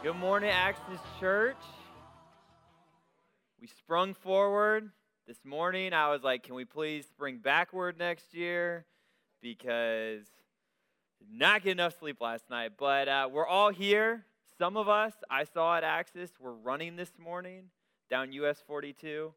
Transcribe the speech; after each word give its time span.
Good 0.00 0.14
morning, 0.14 0.50
Axis 0.50 1.00
Church. 1.18 1.56
We 3.60 3.66
sprung 3.66 4.14
forward. 4.14 4.92
This 5.26 5.44
morning, 5.44 5.92
I 5.92 6.08
was 6.12 6.22
like, 6.22 6.44
can 6.44 6.54
we 6.54 6.64
please 6.64 7.04
spring 7.04 7.40
backward 7.42 7.98
next 7.98 8.32
year? 8.32 8.86
Because 9.42 10.24
not 11.28 11.64
get 11.64 11.72
enough 11.72 11.98
sleep 11.98 12.20
last 12.20 12.48
night. 12.48 12.74
But 12.78 13.08
uh, 13.08 13.28
we're 13.32 13.46
all 13.46 13.70
here. 13.70 14.24
Some 14.56 14.76
of 14.76 14.88
us 14.88 15.14
I 15.28 15.42
saw 15.42 15.76
at 15.76 15.82
Axis 15.82 16.30
were 16.38 16.54
running 16.54 16.94
this 16.94 17.10
morning 17.18 17.64
down 18.08 18.30
US 18.30 18.62
42. 18.64 19.32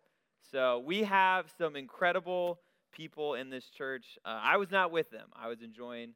So 0.51 0.83
we 0.85 1.01
have 1.03 1.51
some 1.57 1.75
incredible 1.75 2.59
people 2.91 3.33
in 3.33 3.49
this 3.49 3.65
church. 3.65 4.19
Uh, 4.23 4.39
I 4.43 4.57
was 4.57 4.69
not 4.69 4.91
with 4.91 5.09
them, 5.09 5.29
I 5.35 5.47
was 5.47 5.63
enjoying 5.63 6.13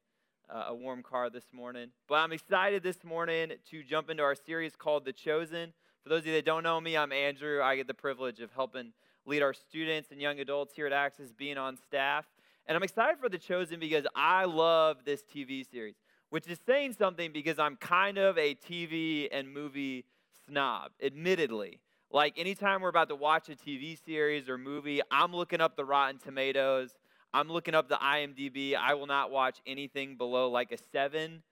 uh, 0.50 0.66
a 0.68 0.76
warm 0.76 1.04
car 1.04 1.30
this 1.30 1.46
morning. 1.52 1.90
But 2.08 2.16
I'm 2.16 2.32
excited 2.32 2.84
this 2.84 3.04
morning 3.04 3.52
to 3.72 3.84
jump 3.84 4.10
into 4.10 4.24
our 4.24 4.36
series 4.36 4.76
called 4.76 5.06
The 5.06 5.14
Chosen. 5.14 5.74
For 6.04 6.10
those 6.10 6.20
of 6.20 6.28
you 6.28 6.34
that 6.34 6.46
don't 6.46 6.64
know 6.64 6.80
me, 6.80 6.98
I'm 6.98 7.12
Andrew. 7.12 7.62
I 7.62 7.76
get 7.76 7.88
the 7.88 7.94
privilege 7.94 8.40
of 8.40 8.52
helping 8.54 8.94
lead 9.26 9.42
our 9.42 9.54
students 9.54 10.12
and 10.12 10.22
young 10.22 10.40
adults 10.40 10.74
here 10.76 10.86
at 10.86 10.94
Access, 10.94 11.32
being 11.32 11.58
on 11.58 11.78
staff. 11.78 12.26
And 12.68 12.76
I'm 12.76 12.84
excited 12.84 13.20
for 13.20 13.30
The 13.30 13.38
Chosen 13.38 13.80
because 13.80 14.06
I 14.16 14.46
love 14.46 14.98
this 15.06 15.24
TV 15.24 15.70
series, 15.70 15.96
which 16.30 16.48
is 16.48 16.60
saying 16.66 16.94
something 16.94 17.32
because 17.32 17.60
I'm 17.60 17.76
kind 17.76 18.18
of 18.18 18.38
a 18.38 18.56
TV 18.56 19.28
and 19.32 19.52
movie 19.52 20.06
snob, 20.48 20.92
admittedly. 21.04 21.80
Like 22.12 22.38
anytime 22.38 22.82
we're 22.82 22.90
about 22.90 23.10
to 23.10 23.16
watch 23.16 23.50
a 23.50 23.56
TV 23.56 23.98
series 24.04 24.48
or 24.48 24.58
movie, 24.58 25.02
I'm 25.12 25.36
looking 25.36 25.60
up 25.60 25.76
the 25.76 25.86
Rotten 25.86 26.20
Tomatoes. 26.20 26.92
I'm 27.36 27.50
looking 27.50 27.76
up 27.76 27.90
the 27.90 27.96
IMDb. 27.96 28.78
I 28.78 28.94
will 28.94 29.08
not 29.08 29.30
watch 29.30 29.58
anything 29.68 30.16
below 30.16 30.50
like 30.50 30.72
a 30.72 30.78
seven. 30.94 31.44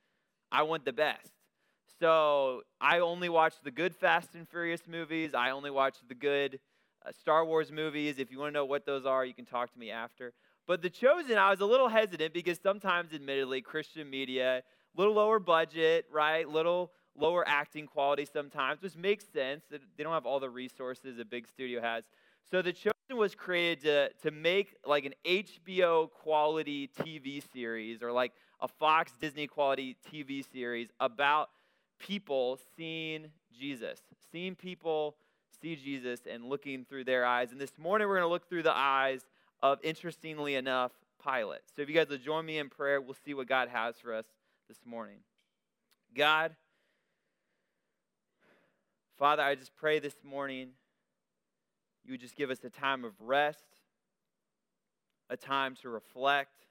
I 0.49 0.61
want 0.61 0.85
the 0.85 0.93
best. 0.93 1.33
So 1.99 2.61
I 2.79 2.99
only 2.99 3.27
watch 3.27 3.55
the 3.65 3.69
good 3.69 3.93
Fast 3.93 4.29
and 4.33 4.47
Furious 4.47 4.87
movies. 4.87 5.33
I 5.33 5.49
only 5.49 5.71
watch 5.71 5.97
the 6.07 6.15
good 6.15 6.61
uh, 7.05 7.11
Star 7.11 7.43
Wars 7.43 7.69
movies. 7.69 8.17
If 8.17 8.31
you 8.31 8.39
want 8.39 8.53
to 8.53 8.53
know 8.53 8.63
what 8.63 8.85
those 8.85 9.05
are, 9.05 9.25
you 9.25 9.33
can 9.33 9.43
talk 9.43 9.73
to 9.73 9.77
me 9.77 9.91
after. 9.91 10.31
But 10.65 10.81
The 10.81 10.89
Chosen, 10.89 11.37
I 11.37 11.49
was 11.49 11.59
a 11.59 11.65
little 11.65 11.89
hesitant 11.89 12.33
because 12.33 12.61
sometimes, 12.63 13.11
admittedly, 13.13 13.59
Christian 13.59 14.09
media, 14.09 14.59
a 14.59 14.63
little 14.97 15.13
lower 15.13 15.37
budget, 15.37 16.05
right? 16.09 16.47
Little 16.47 16.93
lower 17.13 17.45
acting 17.45 17.87
quality 17.87 18.25
sometimes, 18.31 18.81
which 18.81 18.95
makes 18.95 19.25
sense. 19.33 19.65
They 19.69 20.03
don't 20.03 20.13
have 20.13 20.25
all 20.25 20.39
the 20.39 20.49
resources 20.49 21.19
a 21.19 21.25
big 21.25 21.45
studio 21.45 21.81
has. 21.81 22.05
So 22.49 22.61
The 22.61 22.71
Chosen 22.71 22.92
was 23.11 23.35
created 23.35 23.81
to, 23.83 24.09
to 24.23 24.31
make 24.31 24.75
like 24.85 25.05
an 25.05 25.13
HBO 25.25 26.09
quality 26.11 26.89
TV 26.99 27.43
series 27.53 28.01
or 28.01 28.11
like 28.11 28.31
a 28.61 28.67
Fox 28.67 29.13
Disney 29.19 29.47
quality 29.47 29.97
TV 30.11 30.43
series 30.51 30.89
about 30.99 31.49
people 31.99 32.59
seeing 32.75 33.27
Jesus, 33.57 33.99
seeing 34.31 34.55
people 34.55 35.15
see 35.61 35.75
Jesus 35.75 36.21
and 36.29 36.45
looking 36.45 36.85
through 36.85 37.03
their 37.03 37.25
eyes. 37.25 37.51
And 37.51 37.59
this 37.59 37.77
morning 37.77 38.07
we're 38.07 38.15
going 38.15 38.27
to 38.27 38.31
look 38.31 38.49
through 38.49 38.63
the 38.63 38.75
eyes 38.75 39.21
of, 39.61 39.79
interestingly 39.83 40.55
enough, 40.55 40.91
Pilate. 41.23 41.61
So 41.75 41.81
if 41.81 41.89
you 41.89 41.95
guys 41.95 42.09
will 42.09 42.17
join 42.17 42.45
me 42.45 42.57
in 42.57 42.69
prayer, 42.69 42.99
we'll 42.99 43.15
see 43.25 43.33
what 43.33 43.47
God 43.47 43.69
has 43.69 43.95
for 43.97 44.13
us 44.13 44.25
this 44.67 44.79
morning. 44.85 45.19
God, 46.15 46.55
Father, 49.17 49.41
I 49.41 49.55
just 49.55 49.75
pray 49.75 49.99
this 49.99 50.15
morning 50.23 50.69
you 52.05 52.11
would 52.11 52.21
just 52.21 52.35
give 52.35 52.49
us 52.49 52.63
a 52.63 52.69
time 52.69 53.05
of 53.05 53.13
rest, 53.19 53.65
a 55.29 55.37
time 55.37 55.75
to 55.81 55.89
reflect, 55.89 56.65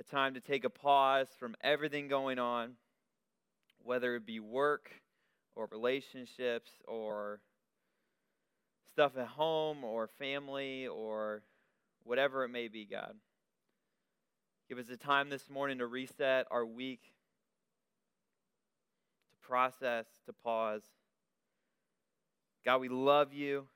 a 0.00 0.02
time 0.02 0.34
to 0.34 0.40
take 0.40 0.64
a 0.64 0.70
pause 0.70 1.28
from 1.38 1.54
everything 1.62 2.08
going 2.08 2.38
on, 2.38 2.72
whether 3.82 4.16
it 4.16 4.26
be 4.26 4.40
work 4.40 4.90
or 5.54 5.68
relationships 5.70 6.72
or 6.88 7.40
stuff 8.90 9.16
at 9.16 9.26
home 9.26 9.84
or 9.84 10.08
family 10.18 10.86
or 10.86 11.42
whatever 12.02 12.44
it 12.44 12.48
may 12.48 12.68
be, 12.68 12.84
God. 12.84 13.14
Give 14.68 14.78
us 14.78 14.88
a 14.88 14.96
time 14.96 15.28
this 15.30 15.48
morning 15.48 15.78
to 15.78 15.86
reset 15.86 16.46
our 16.50 16.64
week, 16.64 17.02
to 19.30 19.46
process, 19.46 20.06
to 20.26 20.32
pause. 20.32 20.82
God, 22.64 22.80
we 22.80 22.88
love 22.88 23.32
you. 23.32 23.66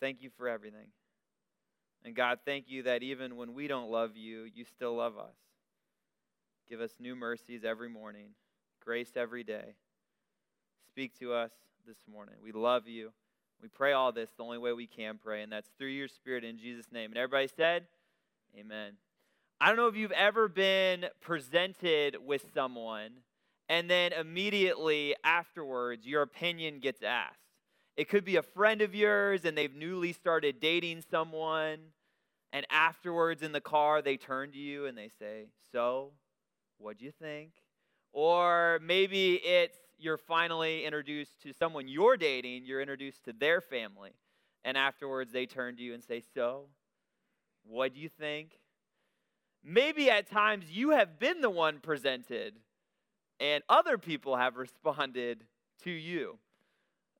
Thank 0.00 0.22
you 0.22 0.30
for 0.36 0.48
everything. 0.48 0.88
And 2.04 2.14
God, 2.14 2.38
thank 2.44 2.64
you 2.68 2.84
that 2.84 3.02
even 3.02 3.36
when 3.36 3.54
we 3.54 3.68
don't 3.68 3.90
love 3.90 4.16
you, 4.16 4.46
you 4.54 4.64
still 4.64 4.96
love 4.96 5.18
us. 5.18 5.36
Give 6.68 6.80
us 6.80 6.92
new 6.98 7.14
mercies 7.14 7.64
every 7.64 7.88
morning, 7.88 8.28
grace 8.82 9.12
every 9.16 9.44
day. 9.44 9.74
Speak 10.88 11.18
to 11.18 11.32
us 11.34 11.50
this 11.86 11.98
morning. 12.10 12.36
We 12.42 12.52
love 12.52 12.88
you. 12.88 13.12
We 13.60 13.68
pray 13.68 13.92
all 13.92 14.12
this 14.12 14.30
the 14.36 14.44
only 14.44 14.56
way 14.56 14.72
we 14.72 14.86
can 14.86 15.18
pray, 15.22 15.42
and 15.42 15.52
that's 15.52 15.68
through 15.78 15.88
your 15.88 16.08
Spirit 16.08 16.44
in 16.44 16.58
Jesus' 16.58 16.86
name. 16.90 17.10
And 17.10 17.18
everybody 17.18 17.48
said, 17.54 17.84
Amen. 18.58 18.94
I 19.60 19.68
don't 19.68 19.76
know 19.76 19.88
if 19.88 19.96
you've 19.96 20.12
ever 20.12 20.48
been 20.48 21.06
presented 21.20 22.16
with 22.24 22.46
someone, 22.54 23.10
and 23.68 23.90
then 23.90 24.12
immediately 24.12 25.14
afterwards, 25.22 26.06
your 26.06 26.22
opinion 26.22 26.80
gets 26.80 27.02
asked. 27.02 27.49
It 28.00 28.08
could 28.08 28.24
be 28.24 28.36
a 28.36 28.42
friend 28.42 28.80
of 28.80 28.94
yours 28.94 29.44
and 29.44 29.58
they've 29.58 29.74
newly 29.74 30.14
started 30.14 30.58
dating 30.58 31.04
someone, 31.10 31.80
and 32.50 32.64
afterwards 32.70 33.42
in 33.42 33.52
the 33.52 33.60
car, 33.60 34.00
they 34.00 34.16
turn 34.16 34.52
to 34.52 34.58
you 34.58 34.86
and 34.86 34.96
they 34.96 35.10
say, 35.18 35.48
So, 35.70 36.12
what'd 36.78 37.02
you 37.02 37.10
think? 37.10 37.50
Or 38.14 38.80
maybe 38.82 39.34
it's 39.34 39.76
you're 39.98 40.16
finally 40.16 40.86
introduced 40.86 41.42
to 41.42 41.52
someone 41.52 41.88
you're 41.88 42.16
dating, 42.16 42.64
you're 42.64 42.80
introduced 42.80 43.22
to 43.24 43.34
their 43.34 43.60
family, 43.60 44.12
and 44.64 44.78
afterwards 44.78 45.30
they 45.30 45.44
turn 45.44 45.76
to 45.76 45.82
you 45.82 45.92
and 45.92 46.02
say, 46.02 46.22
So, 46.34 46.68
what 47.66 47.92
do 47.92 48.00
you 48.00 48.08
think? 48.08 48.60
Maybe 49.62 50.08
at 50.08 50.26
times 50.26 50.64
you 50.70 50.92
have 50.92 51.18
been 51.18 51.42
the 51.42 51.50
one 51.50 51.80
presented, 51.80 52.60
and 53.38 53.62
other 53.68 53.98
people 53.98 54.36
have 54.36 54.56
responded 54.56 55.44
to 55.82 55.90
you. 55.90 56.38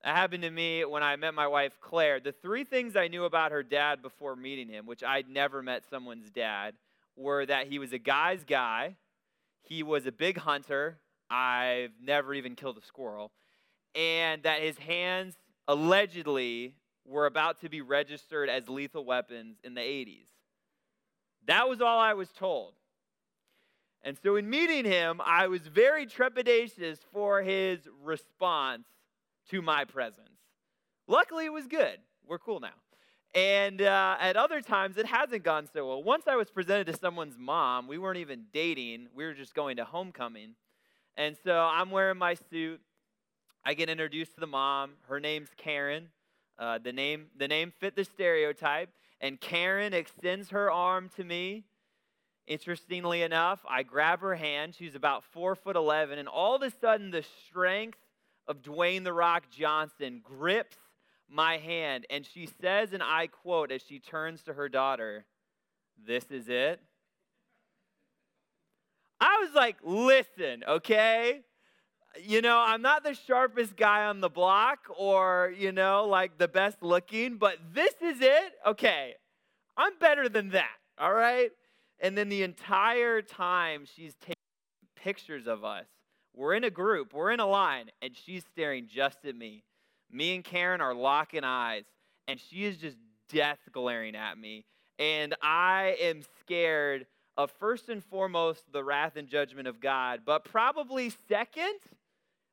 That 0.04 0.16
happened 0.16 0.42
to 0.44 0.50
me 0.50 0.84
when 0.84 1.02
I 1.02 1.16
met 1.16 1.34
my 1.34 1.46
wife, 1.46 1.78
Claire. 1.80 2.20
The 2.20 2.32
three 2.32 2.64
things 2.64 2.96
I 2.96 3.08
knew 3.08 3.24
about 3.24 3.52
her 3.52 3.62
dad 3.62 4.00
before 4.00 4.34
meeting 4.34 4.68
him, 4.68 4.86
which 4.86 5.04
I'd 5.04 5.28
never 5.28 5.62
met 5.62 5.84
someone's 5.90 6.30
dad, 6.30 6.74
were 7.16 7.44
that 7.44 7.66
he 7.66 7.78
was 7.78 7.92
a 7.92 7.98
guy's 7.98 8.44
guy, 8.44 8.96
he 9.62 9.82
was 9.82 10.06
a 10.06 10.12
big 10.12 10.38
hunter. 10.38 10.98
I've 11.30 11.92
never 12.02 12.34
even 12.34 12.56
killed 12.56 12.76
a 12.78 12.84
squirrel. 12.84 13.30
And 13.94 14.42
that 14.42 14.60
his 14.62 14.78
hands 14.78 15.34
allegedly 15.68 16.74
were 17.04 17.26
about 17.26 17.60
to 17.60 17.68
be 17.68 17.80
registered 17.80 18.48
as 18.48 18.68
lethal 18.68 19.04
weapons 19.04 19.58
in 19.62 19.74
the 19.74 19.80
80s. 19.80 20.26
That 21.46 21.68
was 21.68 21.80
all 21.80 22.00
I 22.00 22.14
was 22.14 22.30
told. 22.30 22.74
And 24.02 24.16
so, 24.22 24.36
in 24.36 24.48
meeting 24.48 24.84
him, 24.84 25.20
I 25.24 25.46
was 25.46 25.60
very 25.60 26.06
trepidatious 26.06 26.98
for 27.12 27.42
his 27.42 27.80
response 28.02 28.86
to 29.50 29.62
my 29.62 29.84
presence. 29.84 30.28
Luckily, 31.06 31.46
it 31.46 31.52
was 31.52 31.66
good. 31.66 31.98
We're 32.26 32.38
cool 32.38 32.60
now. 32.60 32.68
And 33.34 33.80
uh, 33.82 34.16
at 34.20 34.36
other 34.36 34.60
times, 34.60 34.96
it 34.96 35.06
hasn't 35.06 35.44
gone 35.44 35.68
so 35.72 35.86
well. 35.86 36.02
Once 36.02 36.24
I 36.26 36.36
was 36.36 36.50
presented 36.50 36.86
to 36.88 36.96
someone's 36.96 37.38
mom, 37.38 37.86
we 37.86 37.98
weren't 37.98 38.18
even 38.18 38.44
dating, 38.52 39.08
we 39.14 39.24
were 39.24 39.34
just 39.34 39.54
going 39.54 39.76
to 39.76 39.84
homecoming. 39.84 40.54
And 41.16 41.36
so 41.44 41.56
I'm 41.56 41.90
wearing 41.90 42.18
my 42.18 42.34
suit. 42.34 42.80
I 43.64 43.74
get 43.74 43.88
introduced 43.88 44.34
to 44.34 44.40
the 44.40 44.46
mom. 44.46 44.92
Her 45.08 45.20
name's 45.20 45.50
Karen. 45.56 46.08
Uh, 46.58 46.78
the, 46.78 46.92
name, 46.92 47.26
the 47.36 47.48
name 47.48 47.72
fit 47.78 47.94
the 47.94 48.04
stereotype. 48.04 48.90
And 49.20 49.40
Karen 49.40 49.92
extends 49.92 50.50
her 50.50 50.70
arm 50.70 51.10
to 51.16 51.24
me. 51.24 51.64
Interestingly 52.46 53.22
enough, 53.22 53.60
I 53.68 53.82
grab 53.82 54.20
her 54.20 54.34
hand. 54.34 54.74
She's 54.74 54.94
about 54.94 55.22
four 55.24 55.54
foot 55.54 55.76
11. 55.76 56.18
And 56.18 56.26
all 56.26 56.56
of 56.56 56.62
a 56.62 56.70
sudden, 56.70 57.10
the 57.10 57.24
strength 57.46 57.98
of 58.50 58.62
Dwayne 58.62 59.04
The 59.04 59.12
Rock 59.12 59.44
Johnson 59.48 60.20
grips 60.24 60.76
my 61.28 61.58
hand, 61.58 62.04
and 62.10 62.26
she 62.26 62.48
says, 62.60 62.92
and 62.92 63.02
I 63.02 63.28
quote 63.28 63.70
as 63.70 63.80
she 63.80 64.00
turns 64.00 64.42
to 64.42 64.52
her 64.54 64.68
daughter, 64.68 65.24
This 66.04 66.24
is 66.30 66.48
it. 66.48 66.80
I 69.20 69.38
was 69.40 69.54
like, 69.54 69.76
Listen, 69.84 70.64
okay? 70.66 71.42
You 72.20 72.42
know, 72.42 72.58
I'm 72.58 72.82
not 72.82 73.04
the 73.04 73.14
sharpest 73.14 73.76
guy 73.76 74.06
on 74.06 74.20
the 74.20 74.28
block 74.28 74.80
or, 74.98 75.54
you 75.56 75.70
know, 75.70 76.06
like 76.06 76.38
the 76.38 76.48
best 76.48 76.82
looking, 76.82 77.36
but 77.36 77.56
this 77.72 77.94
is 78.02 78.20
it. 78.20 78.52
Okay, 78.66 79.14
I'm 79.76 79.96
better 80.00 80.28
than 80.28 80.48
that, 80.48 80.76
all 80.98 81.12
right? 81.14 81.52
And 82.00 82.18
then 82.18 82.28
the 82.28 82.42
entire 82.42 83.22
time 83.22 83.84
she's 83.94 84.14
taking 84.16 84.34
pictures 84.96 85.46
of 85.46 85.62
us 85.62 85.86
we're 86.34 86.54
in 86.54 86.64
a 86.64 86.70
group, 86.70 87.12
we're 87.12 87.30
in 87.30 87.40
a 87.40 87.46
line, 87.46 87.90
and 88.02 88.16
she's 88.16 88.44
staring 88.52 88.86
just 88.86 89.24
at 89.24 89.36
me. 89.36 89.64
Me 90.10 90.34
and 90.34 90.44
Karen 90.44 90.80
are 90.80 90.94
locking 90.94 91.44
eyes, 91.44 91.84
and 92.28 92.40
she 92.40 92.64
is 92.64 92.76
just 92.76 92.96
death 93.28 93.58
glaring 93.72 94.16
at 94.16 94.38
me. 94.38 94.64
And 94.98 95.34
I 95.42 95.96
am 96.00 96.22
scared 96.40 97.06
of 97.36 97.50
first 97.52 97.88
and 97.88 98.04
foremost 98.04 98.72
the 98.72 98.84
wrath 98.84 99.16
and 99.16 99.28
judgment 99.28 99.66
of 99.66 99.80
God, 99.80 100.20
but 100.26 100.44
probably 100.44 101.12
second, 101.28 101.78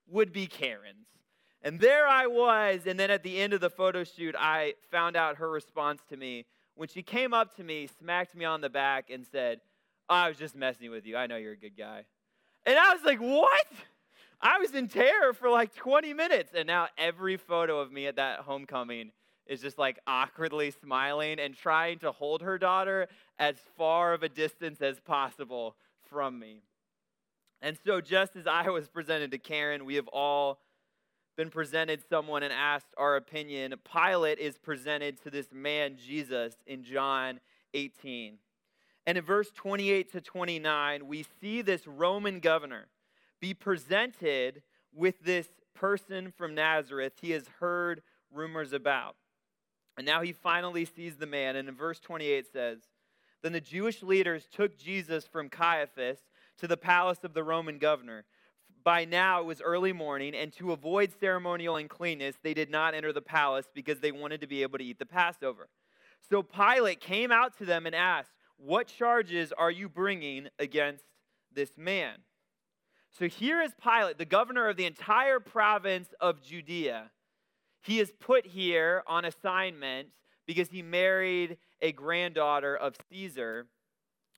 would 0.09 0.31
be 0.31 0.47
Karen's. 0.47 1.07
And 1.62 1.79
there 1.79 2.07
I 2.07 2.27
was. 2.27 2.81
And 2.85 3.00
then 3.00 3.12
at 3.12 3.24
the 3.24 3.39
end 3.39 3.53
of 3.53 3.62
the 3.62 3.69
photo 3.69 4.03
shoot, 4.03 4.35
I 4.38 4.75
found 4.89 5.15
out 5.15 5.38
her 5.38 5.50
response 5.50 6.01
to 6.09 6.18
me 6.18 6.45
when 6.75 6.88
she 6.88 7.01
came 7.01 7.33
up 7.33 7.56
to 7.57 7.63
me, 7.63 7.89
smacked 8.00 8.35
me 8.35 8.45
on 8.45 8.62
the 8.62 8.69
back, 8.69 9.09
and 9.09 9.25
said, 9.25 9.59
oh, 10.09 10.15
I 10.15 10.27
was 10.29 10.38
just 10.38 10.56
messing 10.56 10.91
with 10.91 11.06
you. 11.06 11.18
I 11.18 11.27
know 11.27 11.35
you're 11.35 11.53
a 11.53 11.57
good 11.57 11.77
guy. 11.77 12.06
And 12.68 12.78
I 12.78 12.94
was 12.94 13.04
like, 13.04 13.19
What? 13.19 13.68
I 14.40 14.60
was 14.60 14.75
in 14.75 14.88
terror 14.88 15.34
for 15.34 15.50
like 15.50 15.74
20 15.74 16.14
minutes. 16.14 16.52
And 16.56 16.68
now 16.68 16.90
every 16.98 17.38
photo 17.38 17.80
of 17.80 17.92
me 17.92 18.06
at 18.06 18.18
that 18.18 18.42
homecoming 18.42 19.12
is 19.48 19.62
just 19.62 19.80
like 19.80 20.00
awkwardly 20.06 20.72
smiling 20.72 21.40
and 21.40 21.56
trying 21.56 21.98
to 22.00 22.12
hold 22.12 22.42
her 22.42 22.60
daughter 22.60 23.08
as 23.40 23.56
far 23.78 24.14
of 24.14 24.22
a 24.22 24.30
distance 24.30 24.81
as 24.81 25.00
possible 25.00 25.75
from 26.10 26.38
me. 26.38 26.62
And 27.62 27.78
so, 27.84 28.02
just 28.02 28.36
as 28.36 28.46
I 28.46 28.70
was 28.70 28.88
presented 28.88 29.31
to 29.31 29.40
Karen, 29.40 29.86
we 29.86 29.96
have 29.96 30.08
all 30.10 30.60
been 31.38 31.50
presented 31.50 32.04
someone 32.08 32.44
and 32.44 32.54
asked 32.54 32.94
our 32.98 33.16
opinion. 33.16 33.74
Pilate 33.92 34.38
is 34.38 34.58
presented 34.60 35.22
to 35.24 35.31
this 35.31 35.48
man, 35.52 35.98
Jesus, 35.98 36.54
in 36.68 36.84
John 36.84 37.40
18. 37.74 38.38
And 39.07 39.18
in 39.18 39.24
verse 39.24 39.50
28 39.56 40.12
to 40.12 40.21
29, 40.21 41.07
we 41.07 41.25
see 41.39 41.62
this 41.62 41.88
Roman 41.88 42.42
governor 42.42 42.88
be 43.39 43.54
presented 43.54 44.62
with 44.94 45.21
this 45.24 45.48
person 45.74 46.33
from 46.38 46.54
Nazareth 46.54 47.13
he 47.21 47.31
has 47.31 47.45
heard 47.59 48.01
rumors 48.33 48.74
about. 48.74 49.15
And 49.95 50.06
now 50.06 50.21
he 50.21 50.33
finally 50.33 50.83
sees 50.83 51.15
the 51.15 51.25
man. 51.25 51.56
And 51.56 51.69
in 51.69 51.75
verse 51.75 52.01
28 52.01 52.48
says, 52.51 52.80
Then 53.42 53.54
the 53.54 53.62
Jewish 53.62 54.04
leaders 54.04 54.45
took 54.51 54.77
Jesus 54.77 55.25
from 55.25 55.50
Caiaphas 55.50 56.19
to 56.57 56.68
the 56.68 56.75
palace 56.75 57.24
of 57.24 57.33
the 57.33 57.45
Roman 57.45 57.77
governor. 57.77 58.25
By 58.83 59.06
now 59.06 59.39
it 59.39 59.45
was 59.45 59.62
early 59.62 59.94
morning, 59.94 60.36
and 60.36 60.51
to 60.53 60.71
avoid 60.74 61.12
ceremonial 61.18 61.77
uncleanness, 61.77 62.36
they 62.44 62.53
did 62.53 62.69
not 62.69 62.94
enter 62.94 63.13
the 63.13 63.21
palace 63.21 63.68
because 63.74 64.00
they 64.00 64.12
wanted 64.12 64.42
to 64.42 64.48
be 64.48 64.63
able 64.63 64.77
to 64.77 64.83
eat 64.83 65.00
the 65.00 65.06
Passover. 65.06 65.69
So 66.30 66.44
Pilate 66.44 67.00
came 67.00 67.31
out 67.31 67.57
to 67.57 67.65
them 67.65 67.86
and 67.86 67.95
asked, 67.95 68.31
What 68.57 68.88
charges 68.88 69.54
are 69.57 69.71
you 69.71 69.88
bringing 69.88 70.50
against 70.59 71.04
this 71.54 71.71
man? 71.77 72.15
So 73.18 73.27
here 73.27 73.62
is 73.62 73.71
Pilate, 73.81 74.18
the 74.18 74.25
governor 74.25 74.68
of 74.68 74.77
the 74.77 74.86
entire 74.86 75.39
province 75.39 76.09
of 76.19 76.42
Judea. 76.42 77.09
He 77.81 78.00
is 78.00 78.12
put 78.19 78.45
here 78.45 79.04
on 79.07 79.25
assignment 79.25 80.09
because 80.45 80.69
he 80.69 80.81
married 80.81 81.57
a 81.81 81.92
granddaughter 81.92 82.75
of 82.75 82.95
Caesar. 83.09 83.68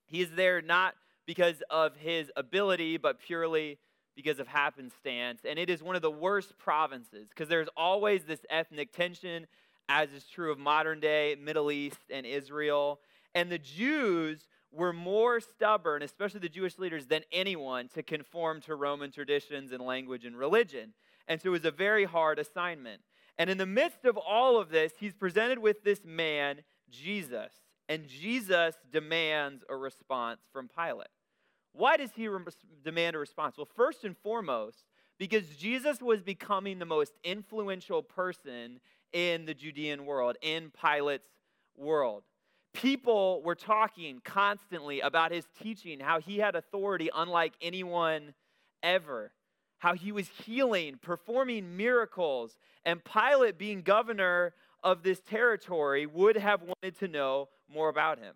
He 0.06 0.22
is 0.22 0.32
there 0.32 0.62
not 0.62 0.96
because 1.26 1.62
of 1.70 1.96
his 1.96 2.32
ability, 2.36 2.98
but 2.98 3.20
purely 3.20 3.78
because 4.16 4.40
of 4.40 4.48
happenstance. 4.48 5.42
And 5.48 5.58
it 5.58 5.70
is 5.70 5.82
one 5.82 5.96
of 5.96 6.02
the 6.02 6.12
worst 6.12 6.58
provinces 6.58 7.28
because 7.30 7.48
there's 7.48 7.70
always 7.78 8.24
this 8.24 8.42
ethnic 8.50 8.92
tension, 8.92 9.48
as 9.88 10.12
is 10.12 10.26
true 10.26 10.52
of 10.52 10.60
modern 10.60 11.00
day 11.00 11.38
Middle 11.42 11.72
East 11.72 12.00
and 12.10 12.26
Israel. 12.26 13.00
And 13.36 13.52
the 13.52 13.60
Jews 13.60 14.48
were 14.72 14.94
more 14.94 15.40
stubborn, 15.40 16.04
especially 16.04 16.40
the 16.42 16.50
Jewish 16.50 16.78
leaders, 16.78 17.08
than 17.08 17.24
anyone 17.32 17.88
to 17.90 18.04
conform 18.04 18.62
to 18.62 18.76
Roman 18.76 19.12
traditions 19.12 19.72
and 19.72 19.84
language 19.84 20.26
and 20.26 20.38
religion. 20.38 20.94
And 21.28 21.42
so 21.42 21.50
it 21.50 21.52
was 21.52 21.66
a 21.66 21.72
very 21.72 22.06
hard 22.06 22.40
assignment. 22.40 23.02
And 23.38 23.50
in 23.50 23.58
the 23.58 23.66
midst 23.66 24.06
of 24.06 24.18
all 24.18 24.60
of 24.60 24.70
this, 24.70 24.94
he's 25.00 25.14
presented 25.14 25.60
with 25.60 25.84
this 25.84 26.02
man, 26.04 26.62
Jesus. 26.90 27.52
And 27.88 28.08
Jesus 28.08 28.76
demands 28.92 29.64
a 29.70 29.76
response 29.76 30.42
from 30.52 30.68
Pilate. 30.68 31.08
Why 31.74 31.98
does 31.98 32.12
he 32.16 32.28
re- 32.28 32.44
demand 32.84 33.16
a 33.16 33.20
response? 33.20 33.58
Well, 33.58 33.68
first 33.76 34.04
and 34.04 34.18
foremost, 34.18 34.84
because 35.18 35.48
Jesus 35.56 36.02
was 36.02 36.22
becoming 36.22 36.80
the 36.80 36.86
most 36.86 37.14
influential 37.24 38.04
person 38.04 38.80
in 39.14 39.46
the 39.46 39.54
Judean 39.54 40.06
world, 40.06 40.38
in 40.42 40.72
Pilate's 40.72 41.30
world. 41.78 42.24
People 42.74 43.42
were 43.44 43.56
talking 43.56 44.22
constantly 44.24 45.02
about 45.02 45.32
his 45.32 45.46
teaching, 45.62 46.00
how 46.00 46.20
he 46.20 46.38
had 46.38 46.56
authority 46.56 47.10
unlike 47.14 47.54
anyone 47.62 48.34
ever, 48.84 49.32
how 49.80 49.94
he 49.94 50.12
was 50.12 50.28
healing, 50.28 50.98
performing 51.02 51.76
miracles, 51.76 52.58
and 52.86 53.02
Pilate, 53.04 53.58
being 53.58 53.82
governor 53.82 54.54
of 54.84 55.04
this 55.04 55.20
territory, 55.20 56.06
would 56.06 56.38
have 56.38 56.62
wanted 56.62 56.98
to 57.00 57.08
know 57.08 57.50
more 57.68 57.90
about 57.90 58.20
him. 58.20 58.36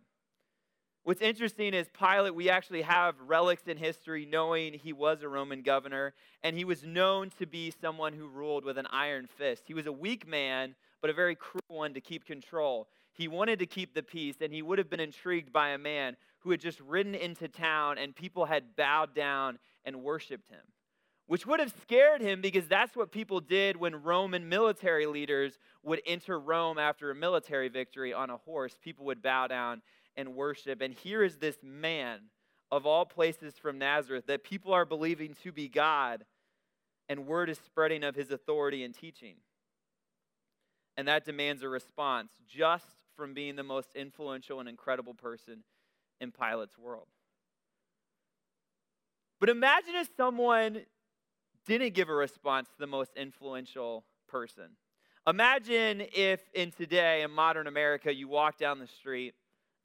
What's 1.06 1.22
interesting 1.22 1.74
is 1.74 1.88
Pilate, 1.90 2.34
we 2.34 2.50
actually 2.50 2.82
have 2.84 3.16
relics 3.28 3.64
in 3.68 3.76
history 3.76 4.26
knowing 4.26 4.74
he 4.74 4.94
was 4.94 5.22
a 5.22 5.28
Roman 5.28 5.62
governor, 5.62 6.14
and 6.44 6.56
he 6.56 6.64
was 6.64 6.84
known 6.84 7.30
to 7.40 7.46
be 7.46 7.74
someone 7.82 8.14
who 8.14 8.28
ruled 8.28 8.64
with 8.64 8.78
an 8.78 8.88
iron 8.90 9.28
fist. 9.28 9.64
He 9.68 9.74
was 9.74 9.86
a 9.86 9.92
weak 9.92 10.26
man, 10.26 10.76
but 11.02 11.10
a 11.10 11.14
very 11.14 11.36
cruel 11.36 11.62
one 11.68 11.94
to 11.94 12.00
keep 12.00 12.26
control. 12.26 12.88
He 13.14 13.28
wanted 13.28 13.60
to 13.60 13.66
keep 13.66 13.94
the 13.94 14.04
peace, 14.04 14.38
and 14.42 14.52
he 14.52 14.62
would 14.62 14.80
have 14.80 14.90
been 14.90 15.00
intrigued 15.00 15.54
by 15.54 15.70
a 15.70 15.78
man 15.78 16.18
who 16.40 16.52
had 16.52 16.60
just 16.60 16.80
ridden 16.82 17.16
into 17.16 17.48
town 17.48 17.98
and 17.98 18.16
people 18.16 18.46
had 18.46 18.76
bowed 18.76 19.14
down 19.16 19.60
and 19.86 20.04
worshiped 20.04 20.50
him, 20.50 20.64
which 21.28 21.46
would 21.46 21.60
have 21.60 21.74
scared 21.82 22.22
him 22.22 22.42
because 22.42 22.68
that's 22.68 22.96
what 22.96 23.12
people 23.12 23.40
did 23.40 23.78
when 23.78 24.04
Roman 24.04 24.50
military 24.50 25.06
leaders 25.06 25.58
would 25.84 26.02
enter 26.06 26.40
Rome 26.40 26.78
after 26.78 27.12
a 27.12 27.16
military 27.16 27.70
victory 27.70 28.14
on 28.14 28.30
a 28.30 28.38
horse. 28.38 28.76
People 28.82 29.06
would 29.06 29.22
bow 29.22 29.48
down 29.48 29.82
and 30.16 30.36
worship. 30.36 30.82
And 30.82 30.94
here 30.94 31.24
is 31.24 31.38
this 31.38 31.58
man 31.64 32.20
of 32.72 32.86
all 32.86 33.06
places 33.06 33.54
from 33.58 33.78
Nazareth 33.78 34.26
that 34.28 34.44
people 34.44 34.74
are 34.74 34.86
believing 34.86 35.36
to 35.44 35.52
be 35.52 35.70
God, 35.70 36.26
and 37.08 37.28
word 37.28 37.50
is 37.50 37.60
spreading 37.60 38.04
of 38.04 38.16
his 38.16 38.32
authority 38.32 38.84
and 38.84 38.94
teaching. 38.94 39.36
And 40.98 41.08
that 41.08 41.26
demands 41.26 41.64
a 41.64 41.70
response 41.70 42.32
just 42.48 43.03
from 43.16 43.34
being 43.34 43.56
the 43.56 43.64
most 43.64 43.90
influential 43.96 44.60
and 44.60 44.70
incredible 44.70 45.14
person 45.14 45.64
in 46.20 46.32
Pilate's 46.32 46.78
world. 46.78 47.08
But 49.40 49.50
imagine 49.50 49.96
if 49.96 50.10
someone 50.16 50.82
didn't 51.66 51.94
give 51.94 52.10
a 52.10 52.14
response 52.14 52.70
to 52.70 52.80
the 52.80 52.88
most 52.88 53.12
influential 53.16 54.06
person. 54.28 54.70
Imagine 55.28 56.04
if 56.14 56.42
in 56.54 56.72
today, 56.72 57.22
in 57.22 57.32
modern 57.32 57.68
America, 57.68 58.14
you 58.14 58.28
walk 58.28 58.58
down 58.58 58.80
the 58.80 58.88
street 58.88 59.34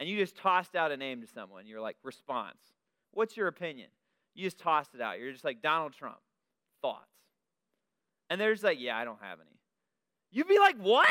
and 0.00 0.08
you 0.08 0.16
just 0.16 0.36
tossed 0.36 0.74
out 0.74 0.90
a 0.92 0.96
name 0.96 1.20
to 1.20 1.26
someone. 1.26 1.66
You're 1.66 1.80
like, 1.80 1.96
response. 2.02 2.58
What's 3.12 3.36
your 3.36 3.48
opinion? 3.48 3.88
You 4.34 4.44
just 4.44 4.58
tossed 4.58 4.94
it 4.94 5.00
out. 5.00 5.18
You're 5.18 5.32
just 5.32 5.44
like, 5.44 5.62
Donald 5.62 5.92
Trump. 5.92 6.18
Thoughts. 6.82 7.10
And 8.30 8.40
they're 8.40 8.52
just 8.52 8.64
like, 8.64 8.78
yeah, 8.80 8.96
I 8.96 9.04
don't 9.04 9.20
have 9.20 9.38
any. 9.40 9.58
You'd 10.30 10.48
be 10.48 10.58
like, 10.58 10.76
what? 10.76 11.08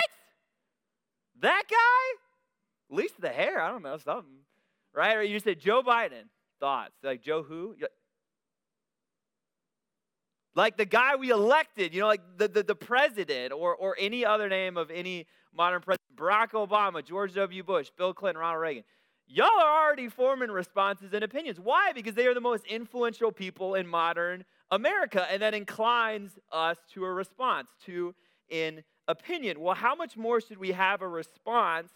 That 1.42 1.64
guy? 1.70 2.92
At 2.92 2.98
least 2.98 3.20
the 3.20 3.30
hair. 3.30 3.60
I 3.60 3.70
don't 3.70 3.84
know, 3.84 3.98
something. 3.98 4.40
Right? 4.94 5.16
Or 5.16 5.24
you 5.24 5.40
said, 5.40 5.60
Joe 5.60 5.84
Biden. 5.84 6.30
Thoughts. 6.60 6.94
Like, 7.04 7.22
Joe 7.22 7.44
who? 7.44 7.76
Like 10.56 10.76
the 10.76 10.86
guy 10.86 11.16
we 11.18 11.30
elected, 11.30 11.94
you 11.94 12.02
know, 12.02 12.08
like 12.08 12.22
the, 12.38 12.48
the, 12.48 12.64
the 12.64 12.76
president 12.76 13.54
or, 13.54 13.76
or 13.76 13.96
any 14.00 14.26
other 14.26 14.50
name 14.50 14.76
of 14.76 14.90
any 14.90 15.28
modern 15.54 15.82
president, 15.82 16.16
Barack 16.16 16.54
Obama, 16.54 17.06
George 17.06 17.36
W. 17.36 17.64
Bush, 17.64 17.92
Bill 17.96 18.12
Clinton, 18.12 18.42
Ronald 18.42 18.62
Reagan. 18.62 18.84
Y'all 19.28 19.46
are 19.60 19.86
already 19.86 20.10
forming 20.10 20.50
responses 20.50 21.14
and 21.14 21.24
opinions. 21.24 21.60
Why? 21.60 21.92
Because 21.94 22.16
they 22.16 22.26
are 22.26 22.34
the 22.34 22.42
most 22.42 22.66
influential 22.66 23.32
people 23.32 23.76
in 23.76 23.86
modern 23.86 24.46
America, 24.72 25.28
and 25.32 25.44
that 25.44 25.54
inclines 25.54 26.40
us 26.52 26.78
to 26.94 27.06
a 27.06 27.12
response, 27.12 27.68
to 27.86 28.16
an 28.50 28.84
opinion. 29.08 29.60
Well, 29.60 29.76
how 29.76 29.96
much 29.96 30.18
more 30.18 30.42
should 30.42 30.58
we 30.58 30.72
have 30.72 31.02
a 31.02 31.08
response 31.08 31.92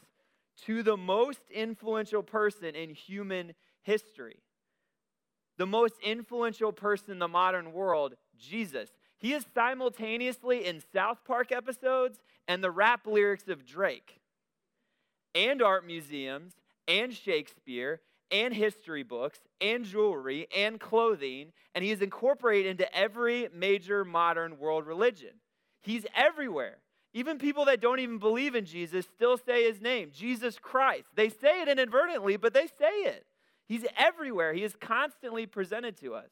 to 0.66 0.84
the 0.84 0.98
most 0.98 1.42
influential 1.50 2.24
person 2.24 2.76
in 2.76 2.90
human 2.92 3.54
history? 3.82 4.38
The 5.58 5.66
most 5.66 5.96
influential 6.04 6.72
person 6.72 7.12
in 7.12 7.20
the 7.20 7.28
modern 7.28 7.74
world, 7.74 8.16
Jesus. 8.38 8.90
He 9.18 9.34
is 9.34 9.46
simultaneously 9.54 10.66
in 10.66 10.82
South 10.94 11.20
Park 11.26 11.52
episodes 11.52 12.20
and 12.48 12.64
the 12.64 12.72
rap 12.72 13.06
lyrics 13.06 13.48
of 13.48 13.66
Drake, 13.66 14.20
and 15.36 15.62
art 15.62 15.86
museums, 15.86 16.54
and 16.88 17.14
Shakespeare, 17.14 18.02
and 18.32 18.54
history 18.54 19.04
books, 19.04 19.40
and 19.60 19.86
jewelry, 19.86 20.48
and 20.56 20.80
clothing, 20.80 21.52
and 21.76 21.84
he 21.84 21.92
is 21.92 22.02
incorporated 22.02 22.72
into 22.72 22.96
every 22.96 23.48
major 23.54 24.04
modern 24.04 24.58
world 24.58 24.88
religion. 24.88 25.36
He's 25.82 26.06
everywhere. 26.16 26.78
Even 27.14 27.38
people 27.38 27.66
that 27.66 27.82
don't 27.82 28.00
even 28.00 28.20
believe 28.20 28.56
in 28.56 28.66
Jesus 28.66 29.06
still 29.06 29.38
say 29.38 29.66
his 29.66 29.82
name, 29.82 30.12
Jesus 30.14 30.58
Christ. 30.58 31.08
They 31.16 31.30
say 31.30 31.62
it 31.62 31.68
inadvertently, 31.68 32.38
but 32.38 32.54
they 32.54 32.68
say 32.68 33.04
it. 33.04 33.26
He's 33.68 33.86
everywhere. 33.98 34.54
He 34.54 34.64
is 34.64 34.76
constantly 34.80 35.46
presented 35.46 35.98
to 35.98 36.16
us. 36.16 36.30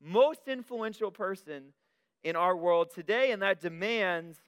Most 0.00 0.42
influential 0.46 1.10
person 1.10 1.72
in 2.22 2.36
our 2.36 2.56
world 2.56 2.90
today, 2.94 3.32
and 3.32 3.42
that 3.42 3.60
demands 3.60 4.38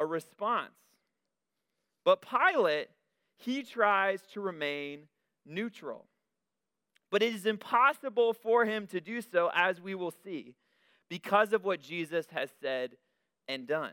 a 0.00 0.06
response. 0.06 0.72
But 2.04 2.22
Pilate, 2.22 2.88
he 3.36 3.62
tries 3.62 4.22
to 4.32 4.40
remain 4.40 5.08
neutral. 5.44 6.06
But 7.10 7.22
it 7.22 7.34
is 7.34 7.46
impossible 7.46 8.32
for 8.32 8.64
him 8.64 8.86
to 8.88 9.00
do 9.00 9.20
so, 9.20 9.50
as 9.54 9.80
we 9.80 9.94
will 9.94 10.12
see, 10.24 10.54
because 11.08 11.52
of 11.52 11.64
what 11.64 11.80
Jesus 11.80 12.26
has 12.32 12.50
said 12.60 12.96
and 13.48 13.66
done. 13.66 13.92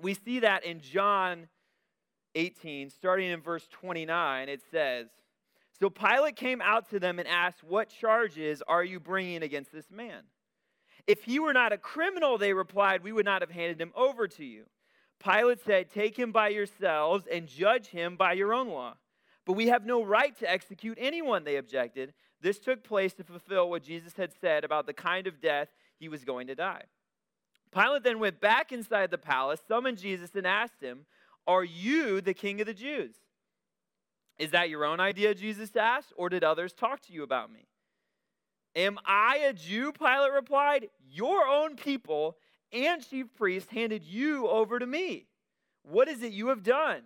We 0.00 0.14
see 0.14 0.40
that 0.40 0.64
in 0.64 0.80
John 0.80 1.48
18, 2.34 2.90
starting 2.90 3.30
in 3.30 3.40
verse 3.40 3.66
29, 3.70 4.48
it 4.48 4.60
says, 4.70 5.06
So 5.78 5.88
Pilate 5.88 6.36
came 6.36 6.60
out 6.60 6.90
to 6.90 6.98
them 6.98 7.18
and 7.18 7.28
asked, 7.28 7.62
What 7.62 7.88
charges 7.88 8.62
are 8.66 8.84
you 8.84 8.98
bringing 9.00 9.42
against 9.42 9.72
this 9.72 9.90
man? 9.90 10.22
If 11.06 11.24
he 11.24 11.38
were 11.38 11.52
not 11.52 11.72
a 11.72 11.78
criminal, 11.78 12.38
they 12.38 12.52
replied, 12.52 13.02
we 13.02 13.12
would 13.12 13.26
not 13.26 13.42
have 13.42 13.50
handed 13.50 13.80
him 13.80 13.92
over 13.94 14.26
to 14.26 14.44
you. 14.44 14.64
Pilate 15.22 15.60
said, 15.64 15.90
Take 15.90 16.18
him 16.18 16.32
by 16.32 16.48
yourselves 16.48 17.26
and 17.30 17.46
judge 17.46 17.88
him 17.88 18.16
by 18.16 18.32
your 18.32 18.52
own 18.52 18.68
law. 18.68 18.94
But 19.46 19.52
we 19.52 19.68
have 19.68 19.84
no 19.84 20.02
right 20.02 20.36
to 20.38 20.50
execute 20.50 20.98
anyone, 21.00 21.44
they 21.44 21.56
objected. 21.56 22.14
This 22.40 22.58
took 22.58 22.82
place 22.82 23.14
to 23.14 23.24
fulfill 23.24 23.70
what 23.70 23.82
Jesus 23.82 24.14
had 24.16 24.32
said 24.40 24.64
about 24.64 24.86
the 24.86 24.92
kind 24.92 25.26
of 25.26 25.40
death 25.40 25.68
he 25.98 26.08
was 26.08 26.24
going 26.24 26.46
to 26.48 26.54
die. 26.54 26.82
Pilate 27.74 28.04
then 28.04 28.18
went 28.20 28.40
back 28.40 28.72
inside 28.72 29.10
the 29.10 29.18
palace, 29.18 29.60
summoned 29.66 29.98
Jesus, 29.98 30.30
and 30.34 30.46
asked 30.46 30.80
him, 30.80 31.06
Are 31.46 31.64
you 31.64 32.20
the 32.20 32.34
king 32.34 32.60
of 32.60 32.66
the 32.66 32.74
Jews? 32.74 33.14
Is 34.38 34.50
that 34.50 34.70
your 34.70 34.84
own 34.84 35.00
idea, 35.00 35.34
Jesus 35.34 35.74
asked, 35.76 36.12
or 36.16 36.28
did 36.28 36.44
others 36.44 36.72
talk 36.72 37.00
to 37.02 37.12
you 37.12 37.22
about 37.22 37.52
me? 37.52 37.66
Am 38.76 38.98
I 39.04 39.36
a 39.48 39.52
Jew? 39.52 39.92
Pilate 39.92 40.32
replied. 40.32 40.88
Your 41.08 41.46
own 41.46 41.76
people 41.76 42.36
and 42.72 43.08
chief 43.08 43.32
priests 43.34 43.70
handed 43.70 44.02
you 44.02 44.48
over 44.48 44.78
to 44.78 44.86
me. 44.86 45.26
What 45.82 46.08
is 46.08 46.22
it 46.22 46.32
you 46.32 46.48
have 46.48 46.62
done? 46.62 47.02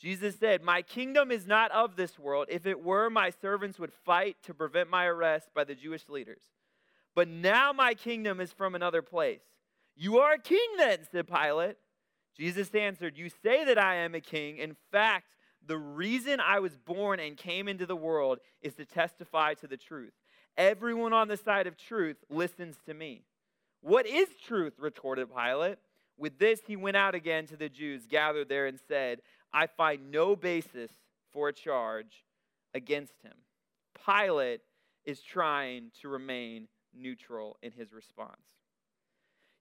Jesus 0.00 0.36
said, 0.38 0.62
My 0.62 0.82
kingdom 0.82 1.30
is 1.30 1.46
not 1.46 1.70
of 1.72 1.94
this 1.94 2.18
world. 2.18 2.46
If 2.48 2.66
it 2.66 2.82
were, 2.82 3.10
my 3.10 3.30
servants 3.30 3.78
would 3.78 3.92
fight 3.92 4.36
to 4.44 4.54
prevent 4.54 4.90
my 4.90 5.04
arrest 5.04 5.50
by 5.54 5.64
the 5.64 5.74
Jewish 5.74 6.08
leaders. 6.08 6.42
But 7.14 7.28
now 7.28 7.72
my 7.72 7.94
kingdom 7.94 8.40
is 8.40 8.52
from 8.52 8.74
another 8.74 9.02
place. 9.02 9.42
You 10.00 10.20
are 10.20 10.32
a 10.32 10.38
king 10.38 10.66
then, 10.78 11.00
said 11.12 11.28
Pilate. 11.28 11.76
Jesus 12.34 12.74
answered, 12.74 13.18
You 13.18 13.28
say 13.28 13.66
that 13.66 13.76
I 13.76 13.96
am 13.96 14.14
a 14.14 14.20
king. 14.22 14.56
In 14.56 14.74
fact, 14.90 15.26
the 15.66 15.76
reason 15.76 16.40
I 16.40 16.58
was 16.60 16.74
born 16.78 17.20
and 17.20 17.36
came 17.36 17.68
into 17.68 17.84
the 17.84 17.94
world 17.94 18.38
is 18.62 18.72
to 18.76 18.86
testify 18.86 19.52
to 19.54 19.66
the 19.66 19.76
truth. 19.76 20.14
Everyone 20.56 21.12
on 21.12 21.28
the 21.28 21.36
side 21.36 21.66
of 21.66 21.76
truth 21.76 22.16
listens 22.30 22.76
to 22.86 22.94
me. 22.94 23.24
What 23.82 24.06
is 24.06 24.28
truth? 24.42 24.72
retorted 24.78 25.28
Pilate. 25.36 25.76
With 26.16 26.38
this, 26.38 26.62
he 26.66 26.76
went 26.76 26.96
out 26.96 27.14
again 27.14 27.44
to 27.48 27.56
the 27.58 27.68
Jews 27.68 28.06
gathered 28.06 28.48
there 28.48 28.66
and 28.66 28.80
said, 28.88 29.20
I 29.52 29.66
find 29.66 30.10
no 30.10 30.34
basis 30.34 30.92
for 31.30 31.48
a 31.48 31.52
charge 31.52 32.24
against 32.72 33.20
him. 33.22 33.34
Pilate 34.06 34.62
is 35.04 35.20
trying 35.20 35.90
to 36.00 36.08
remain 36.08 36.68
neutral 36.94 37.58
in 37.62 37.72
his 37.72 37.92
response. 37.92 38.40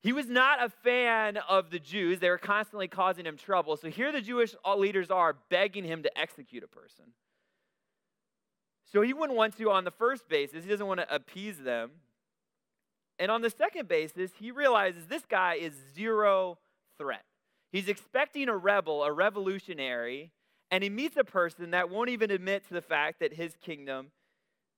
He 0.01 0.13
was 0.13 0.27
not 0.27 0.63
a 0.63 0.69
fan 0.69 1.37
of 1.37 1.71
the 1.71 1.79
Jews. 1.79 2.19
They 2.19 2.29
were 2.29 2.37
constantly 2.37 2.87
causing 2.87 3.25
him 3.25 3.35
trouble. 3.35 3.75
So 3.75 3.89
here 3.89 4.11
the 4.11 4.21
Jewish 4.21 4.55
leaders 4.77 5.11
are 5.11 5.35
begging 5.49 5.83
him 5.83 6.03
to 6.03 6.17
execute 6.17 6.63
a 6.63 6.67
person. 6.67 7.05
So 8.91 9.01
he 9.01 9.13
wouldn't 9.13 9.37
want 9.37 9.57
to 9.57 9.71
on 9.71 9.83
the 9.83 9.91
first 9.91 10.29
basis. 10.29 10.63
He 10.63 10.69
doesn't 10.69 10.87
want 10.87 11.01
to 11.01 11.13
appease 11.13 11.59
them. 11.59 11.91
And 13.19 13.29
on 13.29 13.41
the 13.41 13.49
second 13.49 13.89
basis, 13.89 14.31
he 14.39 14.51
realizes 14.51 15.07
this 15.07 15.25
guy 15.29 15.55
is 15.55 15.73
zero 15.93 16.57
threat. 16.97 17.25
He's 17.71 17.89
expecting 17.89 18.47
a 18.47 18.55
rebel, 18.55 19.03
a 19.03 19.11
revolutionary, 19.11 20.31
and 20.71 20.83
he 20.83 20.89
meets 20.89 21.17
a 21.17 21.23
person 21.25 21.71
that 21.71 21.89
won't 21.89 22.09
even 22.09 22.31
admit 22.31 22.67
to 22.69 22.73
the 22.73 22.81
fact 22.81 23.19
that 23.19 23.33
his 23.33 23.57
kingdom 23.57 24.11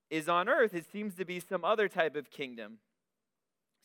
is 0.09 0.27
on 0.27 0.49
earth. 0.49 0.73
It 0.73 0.91
seems 0.91 1.13
to 1.15 1.25
be 1.25 1.39
some 1.39 1.63
other 1.63 1.87
type 1.87 2.15
of 2.15 2.31
kingdom. 2.31 2.79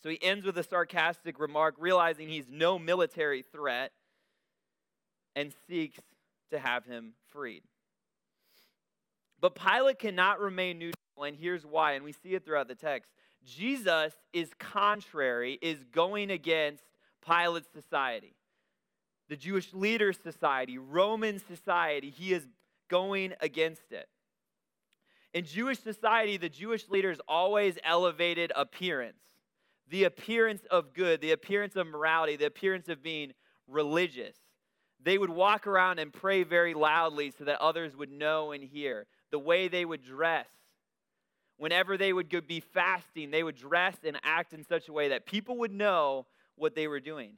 So 0.03 0.09
he 0.09 0.23
ends 0.23 0.45
with 0.45 0.59
a 0.59 0.63
sarcastic 0.63 1.41
remark, 1.41 1.75
realizing 1.79 2.29
he's 2.29 2.49
no 2.49 2.79
military 2.79 3.43
threat, 3.43 3.93
and 5.35 5.53
seeks 5.69 5.99
to 6.51 6.59
have 6.59 6.85
him 6.85 7.15
freed. 7.29 7.63
But 9.41 9.55
Pilate 9.55 9.99
cannot 9.99 10.41
remain 10.41 10.79
neutral, 10.79 11.25
and 11.25 11.37
here's 11.37 11.65
why, 11.65 11.93
and 11.93 12.05
we 12.05 12.13
see 12.13 12.35
it 12.35 12.45
throughout 12.45 12.69
the 12.69 12.75
text. 12.75 13.11
Jesus 13.45 14.13
is 14.33 14.51
contrary, 14.59 15.59
is 15.61 15.85
going 15.93 16.31
against 16.31 16.83
Pilate's 17.25 17.69
society, 17.73 18.35
the 19.29 19.37
Jewish 19.37 19.73
leaders' 19.73 20.19
society, 20.23 20.79
Roman 20.79 21.41
society. 21.47 22.11
He 22.11 22.33
is 22.33 22.47
going 22.89 23.35
against 23.41 23.93
it. 23.93 24.09
In 25.35 25.45
Jewish 25.45 25.81
society, 25.81 26.37
the 26.39 26.49
Jewish 26.49 26.89
leaders 26.89 27.19
always 27.29 27.77
elevated 27.85 28.53
appearance 28.57 29.19
the 29.89 30.05
appearance 30.05 30.63
of 30.71 30.93
good, 30.93 31.21
the 31.21 31.33
appearance 31.33 31.77
of 31.77 31.87
morality, 31.87 32.37
the 32.37 32.47
appearance 32.47 32.89
of 32.89 33.03
being 33.03 33.33
religious. 33.69 34.37
They 35.03 35.19
would 35.19 35.31
walk 35.31 35.67
around 35.67 35.99
and 35.99 36.13
pray 36.13 36.43
very 36.43 36.75
loudly 36.75 37.33
so 37.37 37.45
that 37.45 37.61
others 37.61 37.97
would 37.97 38.11
know 38.11 38.53
and 38.53 38.65
hear 38.65 39.07
the 39.31 39.39
way 39.39 39.69
they 39.69 39.85
would 39.85 40.03
dress. 40.03 40.49
Whenever 41.59 41.97
they 41.97 42.13
would 42.13 42.29
be 42.47 42.61
fasting, 42.61 43.31
they 43.31 43.43
would 43.43 43.57
dress 43.57 43.97
and 44.05 44.19
act 44.23 44.53
in 44.53 44.65
such 44.65 44.89
a 44.89 44.93
way 44.93 45.09
that 45.09 45.27
people 45.27 45.59
would 45.59 45.73
know 45.73 46.27
what 46.57 46.75
they 46.75 46.89
were 46.89 47.01
doing. 47.01 47.35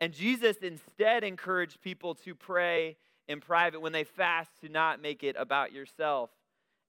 And 0.00 0.12
Jesus 0.12 0.56
instead 0.58 1.24
encouraged 1.24 1.80
people 1.80 2.14
to 2.16 2.34
pray 2.34 2.96
in 3.28 3.40
private 3.40 3.80
when 3.80 3.92
they 3.92 4.04
fast 4.04 4.50
to 4.60 4.68
not 4.68 5.00
make 5.00 5.22
it 5.22 5.36
about 5.38 5.72
yourself. 5.72 6.30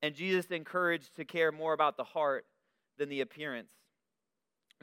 And 0.02 0.16
Jesus 0.16 0.48
encouraged 0.48 1.16
to 1.16 1.26
care 1.26 1.52
more 1.52 1.74
about 1.74 1.96
the 1.96 2.04
heart 2.04 2.46
than 2.98 3.10
the 3.10 3.22
appearance. 3.22 3.70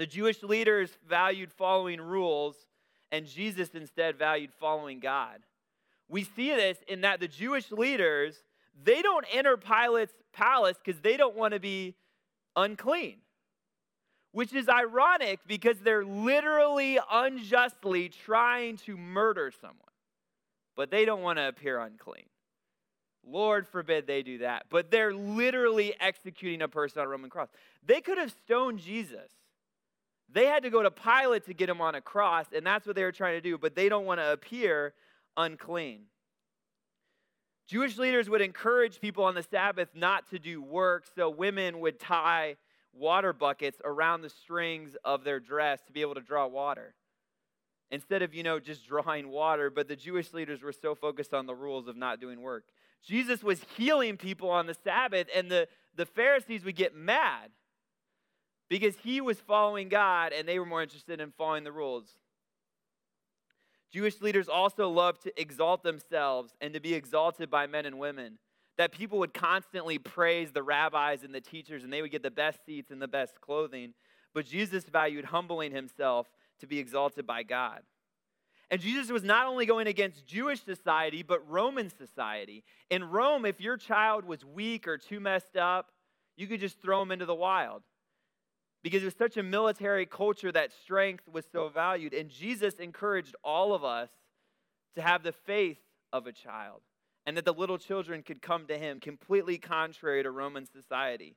The 0.00 0.06
Jewish 0.06 0.42
leaders 0.42 0.88
valued 1.06 1.52
following 1.52 2.00
rules, 2.00 2.56
and 3.12 3.26
Jesus 3.26 3.68
instead 3.74 4.16
valued 4.16 4.50
following 4.58 4.98
God. 4.98 5.40
We 6.08 6.24
see 6.24 6.48
this 6.54 6.78
in 6.88 7.02
that 7.02 7.20
the 7.20 7.28
Jewish 7.28 7.70
leaders 7.70 8.42
they 8.82 9.02
don't 9.02 9.26
enter 9.30 9.58
Pilate's 9.58 10.14
palace 10.32 10.78
because 10.82 11.02
they 11.02 11.18
don't 11.18 11.36
want 11.36 11.52
to 11.52 11.60
be 11.60 11.96
unclean. 12.56 13.18
Which 14.32 14.54
is 14.54 14.70
ironic 14.70 15.40
because 15.46 15.76
they're 15.80 16.06
literally 16.06 16.98
unjustly 17.12 18.08
trying 18.08 18.78
to 18.86 18.96
murder 18.96 19.52
someone, 19.60 19.76
but 20.76 20.90
they 20.90 21.04
don't 21.04 21.20
want 21.20 21.36
to 21.36 21.46
appear 21.46 21.78
unclean. 21.78 22.24
Lord 23.22 23.66
forbid 23.68 24.06
they 24.06 24.22
do 24.22 24.38
that. 24.38 24.64
But 24.70 24.90
they're 24.90 25.12
literally 25.12 25.92
executing 26.00 26.62
a 26.62 26.68
person 26.68 27.02
on 27.02 27.06
a 27.06 27.10
Roman 27.10 27.28
cross. 27.28 27.48
They 27.84 28.00
could 28.00 28.16
have 28.16 28.34
stoned 28.46 28.78
Jesus. 28.78 29.30
They 30.32 30.46
had 30.46 30.62
to 30.62 30.70
go 30.70 30.82
to 30.82 30.90
Pilate 30.90 31.46
to 31.46 31.54
get 31.54 31.68
him 31.68 31.80
on 31.80 31.94
a 31.94 32.00
cross, 32.00 32.46
and 32.54 32.64
that's 32.64 32.86
what 32.86 32.94
they 32.94 33.02
were 33.02 33.12
trying 33.12 33.34
to 33.34 33.40
do, 33.40 33.58
but 33.58 33.74
they 33.74 33.88
don't 33.88 34.06
want 34.06 34.20
to 34.20 34.32
appear 34.32 34.94
unclean. 35.36 36.02
Jewish 37.66 37.98
leaders 37.98 38.28
would 38.28 38.40
encourage 38.40 39.00
people 39.00 39.24
on 39.24 39.34
the 39.34 39.42
Sabbath 39.42 39.88
not 39.94 40.28
to 40.30 40.38
do 40.38 40.60
work, 40.60 41.06
so 41.14 41.30
women 41.30 41.80
would 41.80 42.00
tie 42.00 42.56
water 42.92 43.32
buckets 43.32 43.80
around 43.84 44.22
the 44.22 44.28
strings 44.28 44.96
of 45.04 45.24
their 45.24 45.40
dress 45.40 45.80
to 45.86 45.92
be 45.92 46.00
able 46.00 46.14
to 46.14 46.20
draw 46.20 46.46
water. 46.46 46.94
Instead 47.92 48.22
of, 48.22 48.34
you 48.34 48.42
know, 48.42 48.60
just 48.60 48.86
drawing 48.86 49.28
water, 49.28 49.70
but 49.70 49.88
the 49.88 49.96
Jewish 49.96 50.32
leaders 50.32 50.62
were 50.62 50.72
so 50.72 50.94
focused 50.94 51.34
on 51.34 51.46
the 51.46 51.54
rules 51.54 51.88
of 51.88 51.96
not 51.96 52.20
doing 52.20 52.40
work. 52.40 52.64
Jesus 53.04 53.42
was 53.42 53.64
healing 53.76 54.16
people 54.16 54.50
on 54.50 54.66
the 54.66 54.76
Sabbath, 54.84 55.28
and 55.34 55.50
the, 55.50 55.66
the 55.96 56.06
Pharisees 56.06 56.64
would 56.64 56.76
get 56.76 56.94
mad 56.94 57.50
because 58.70 58.94
he 59.02 59.20
was 59.20 59.38
following 59.38 59.90
God 59.90 60.32
and 60.32 60.48
they 60.48 60.58
were 60.58 60.64
more 60.64 60.82
interested 60.82 61.20
in 61.20 61.32
following 61.32 61.64
the 61.64 61.72
rules. 61.72 62.06
Jewish 63.92 64.20
leaders 64.20 64.48
also 64.48 64.88
loved 64.88 65.24
to 65.24 65.40
exalt 65.40 65.82
themselves 65.82 66.54
and 66.60 66.72
to 66.72 66.80
be 66.80 66.94
exalted 66.94 67.50
by 67.50 67.66
men 67.66 67.84
and 67.84 67.98
women. 67.98 68.38
That 68.78 68.92
people 68.92 69.18
would 69.18 69.34
constantly 69.34 69.98
praise 69.98 70.52
the 70.52 70.62
rabbis 70.62 71.24
and 71.24 71.34
the 71.34 71.40
teachers, 71.40 71.82
and 71.82 71.92
they 71.92 72.00
would 72.00 72.12
get 72.12 72.22
the 72.22 72.30
best 72.30 72.64
seats 72.64 72.92
and 72.92 73.02
the 73.02 73.08
best 73.08 73.40
clothing. 73.40 73.92
But 74.32 74.46
Jesus 74.46 74.84
valued 74.84 75.26
humbling 75.26 75.72
himself 75.72 76.28
to 76.60 76.68
be 76.68 76.78
exalted 76.78 77.26
by 77.26 77.42
God. 77.42 77.80
And 78.70 78.80
Jesus 78.80 79.10
was 79.10 79.24
not 79.24 79.48
only 79.48 79.66
going 79.66 79.88
against 79.88 80.24
Jewish 80.24 80.62
society, 80.62 81.24
but 81.24 81.46
Roman 81.50 81.90
society. 81.90 82.62
In 82.88 83.02
Rome, 83.02 83.44
if 83.44 83.60
your 83.60 83.76
child 83.76 84.24
was 84.24 84.44
weak 84.44 84.86
or 84.86 84.96
too 84.96 85.18
messed 85.18 85.56
up, 85.56 85.90
you 86.36 86.46
could 86.46 86.60
just 86.60 86.80
throw 86.80 87.02
him 87.02 87.10
into 87.10 87.26
the 87.26 87.34
wild 87.34 87.82
because 88.82 89.02
it 89.02 89.06
was 89.06 89.14
such 89.14 89.36
a 89.36 89.42
military 89.42 90.06
culture 90.06 90.50
that 90.52 90.72
strength 90.72 91.28
was 91.28 91.44
so 91.50 91.68
valued. 91.68 92.14
And 92.14 92.30
Jesus 92.30 92.74
encouraged 92.74 93.36
all 93.44 93.74
of 93.74 93.84
us 93.84 94.08
to 94.96 95.02
have 95.02 95.22
the 95.22 95.32
faith 95.32 95.78
of 96.12 96.26
a 96.26 96.32
child 96.32 96.80
and 97.26 97.36
that 97.36 97.44
the 97.44 97.52
little 97.52 97.78
children 97.78 98.22
could 98.22 98.40
come 98.40 98.66
to 98.66 98.78
him, 98.78 99.00
completely 99.00 99.58
contrary 99.58 100.22
to 100.22 100.30
Roman 100.30 100.66
society. 100.66 101.36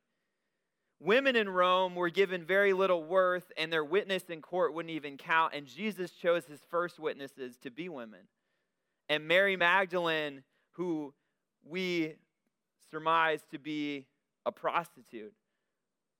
Women 1.00 1.36
in 1.36 1.50
Rome 1.50 1.96
were 1.96 2.10
given 2.10 2.46
very 2.46 2.72
little 2.72 3.04
worth, 3.04 3.52
and 3.58 3.74
their 3.74 3.84
witness 3.84 4.24
in 4.30 4.42
court 4.42 4.74
wouldn't 4.74 4.94
even 4.94 5.18
count. 5.18 5.54
And 5.54 5.68
Jesus 5.68 6.12
chose 6.12 6.46
his 6.46 6.62
first 6.70 6.98
witnesses 6.98 7.58
to 7.58 7.70
be 7.70 7.90
women. 7.90 8.22
And 9.10 9.28
Mary 9.28 9.58
Magdalene, 9.58 10.44
who 10.72 11.14
we 11.66 12.16
surmise 12.90 13.42
to 13.52 13.60
be 13.60 14.06
a 14.46 14.52
prostitute, 14.52 15.34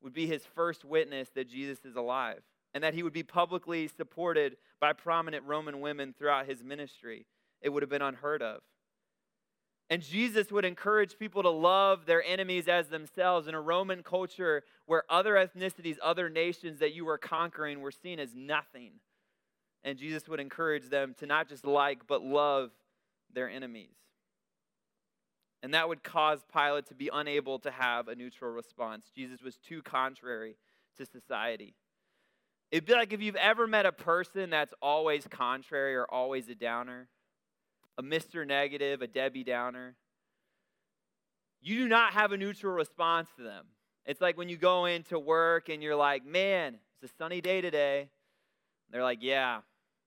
would 0.04 0.14
be 0.14 0.28
his 0.28 0.44
first 0.56 0.84
witness 0.84 1.30
that 1.36 1.50
Jesus 1.50 1.86
is 1.86 1.96
alive 1.96 2.42
and 2.74 2.84
that 2.84 2.94
he 2.94 3.04
would 3.04 3.14
be 3.14 3.24
publicly 3.24 3.88
supported 3.88 4.58
by 4.80 4.94
prominent 4.94 5.46
Roman 5.46 5.80
women 5.80 6.14
throughout 6.18 6.48
his 6.48 6.64
ministry. 6.64 7.26
It 7.62 7.70
would 7.70 7.84
have 7.84 7.90
been 7.90 8.02
unheard 8.02 8.42
of. 8.42 8.62
And 9.90 10.02
Jesus 10.02 10.52
would 10.52 10.66
encourage 10.66 11.20
people 11.20 11.44
to 11.44 11.50
love 11.50 12.06
their 12.06 12.24
enemies 12.24 12.68
as 12.68 12.88
themselves 12.88 13.48
in 13.48 13.54
a 13.54 13.62
Roman 13.62 14.02
culture 14.02 14.64
where 14.86 15.04
other 15.10 15.34
ethnicities, 15.34 15.98
other 16.02 16.30
nations 16.30 16.80
that 16.80 16.94
you 16.94 17.06
were 17.06 17.18
conquering 17.18 17.80
were 17.80 17.92
seen 17.92 18.20
as 18.20 18.34
nothing. 18.34 18.94
And 19.84 19.98
Jesus 19.98 20.28
would 20.28 20.40
encourage 20.40 20.90
them 20.90 21.14
to 21.20 21.26
not 21.26 21.48
just 21.48 21.66
like, 21.66 22.08
but 22.08 22.24
love 22.24 22.72
their 23.34 23.50
enemies. 23.50 23.94
And 25.64 25.74
that 25.74 25.88
would 25.88 26.04
cause 26.04 26.42
Pilate 26.54 26.88
to 26.88 26.94
be 26.94 27.10
unable 27.12 27.58
to 27.60 27.72
have 27.72 28.10
a 28.10 28.16
neutral 28.16 28.52
response. 28.52 29.10
Jesus 29.16 29.42
was 29.42 29.58
too 29.58 29.82
contrary 29.82 30.58
to 30.98 31.06
society. 31.06 31.74
It'd 32.70 32.86
be 32.86 32.94
like 32.94 33.14
if 33.14 33.22
you've 33.22 33.38
ever 33.38 33.66
met 33.66 33.86
a 33.86 33.94
person 33.94 34.50
that's 34.50 34.74
always 34.82 35.26
contrary 35.30 35.96
or 35.96 36.06
always 36.06 36.50
a 36.50 36.56
downer, 36.56 37.08
a 37.98 38.04
Mr. 38.04 38.46
Negative, 38.46 39.02
a 39.02 39.08
Debbie 39.08 39.46
Downer. 39.46 39.96
You 41.62 41.78
do 41.78 41.88
not 41.88 42.12
have 42.12 42.34
a 42.34 42.38
neutral 42.38 42.74
response 42.74 43.30
to 43.38 43.44
them. 43.44 43.66
It's 44.06 44.20
like 44.20 44.38
when 44.38 44.50
you 44.50 44.58
go 44.58 44.84
into 44.84 45.18
work 45.18 45.70
and 45.70 45.82
you're 45.82 45.96
like, 45.96 46.26
man, 46.26 46.78
it's 47.02 47.14
a 47.14 47.16
sunny 47.16 47.40
day 47.40 47.62
today. 47.62 48.10
They're 48.92 49.04
like, 49.04 49.20
yeah, 49.22 49.60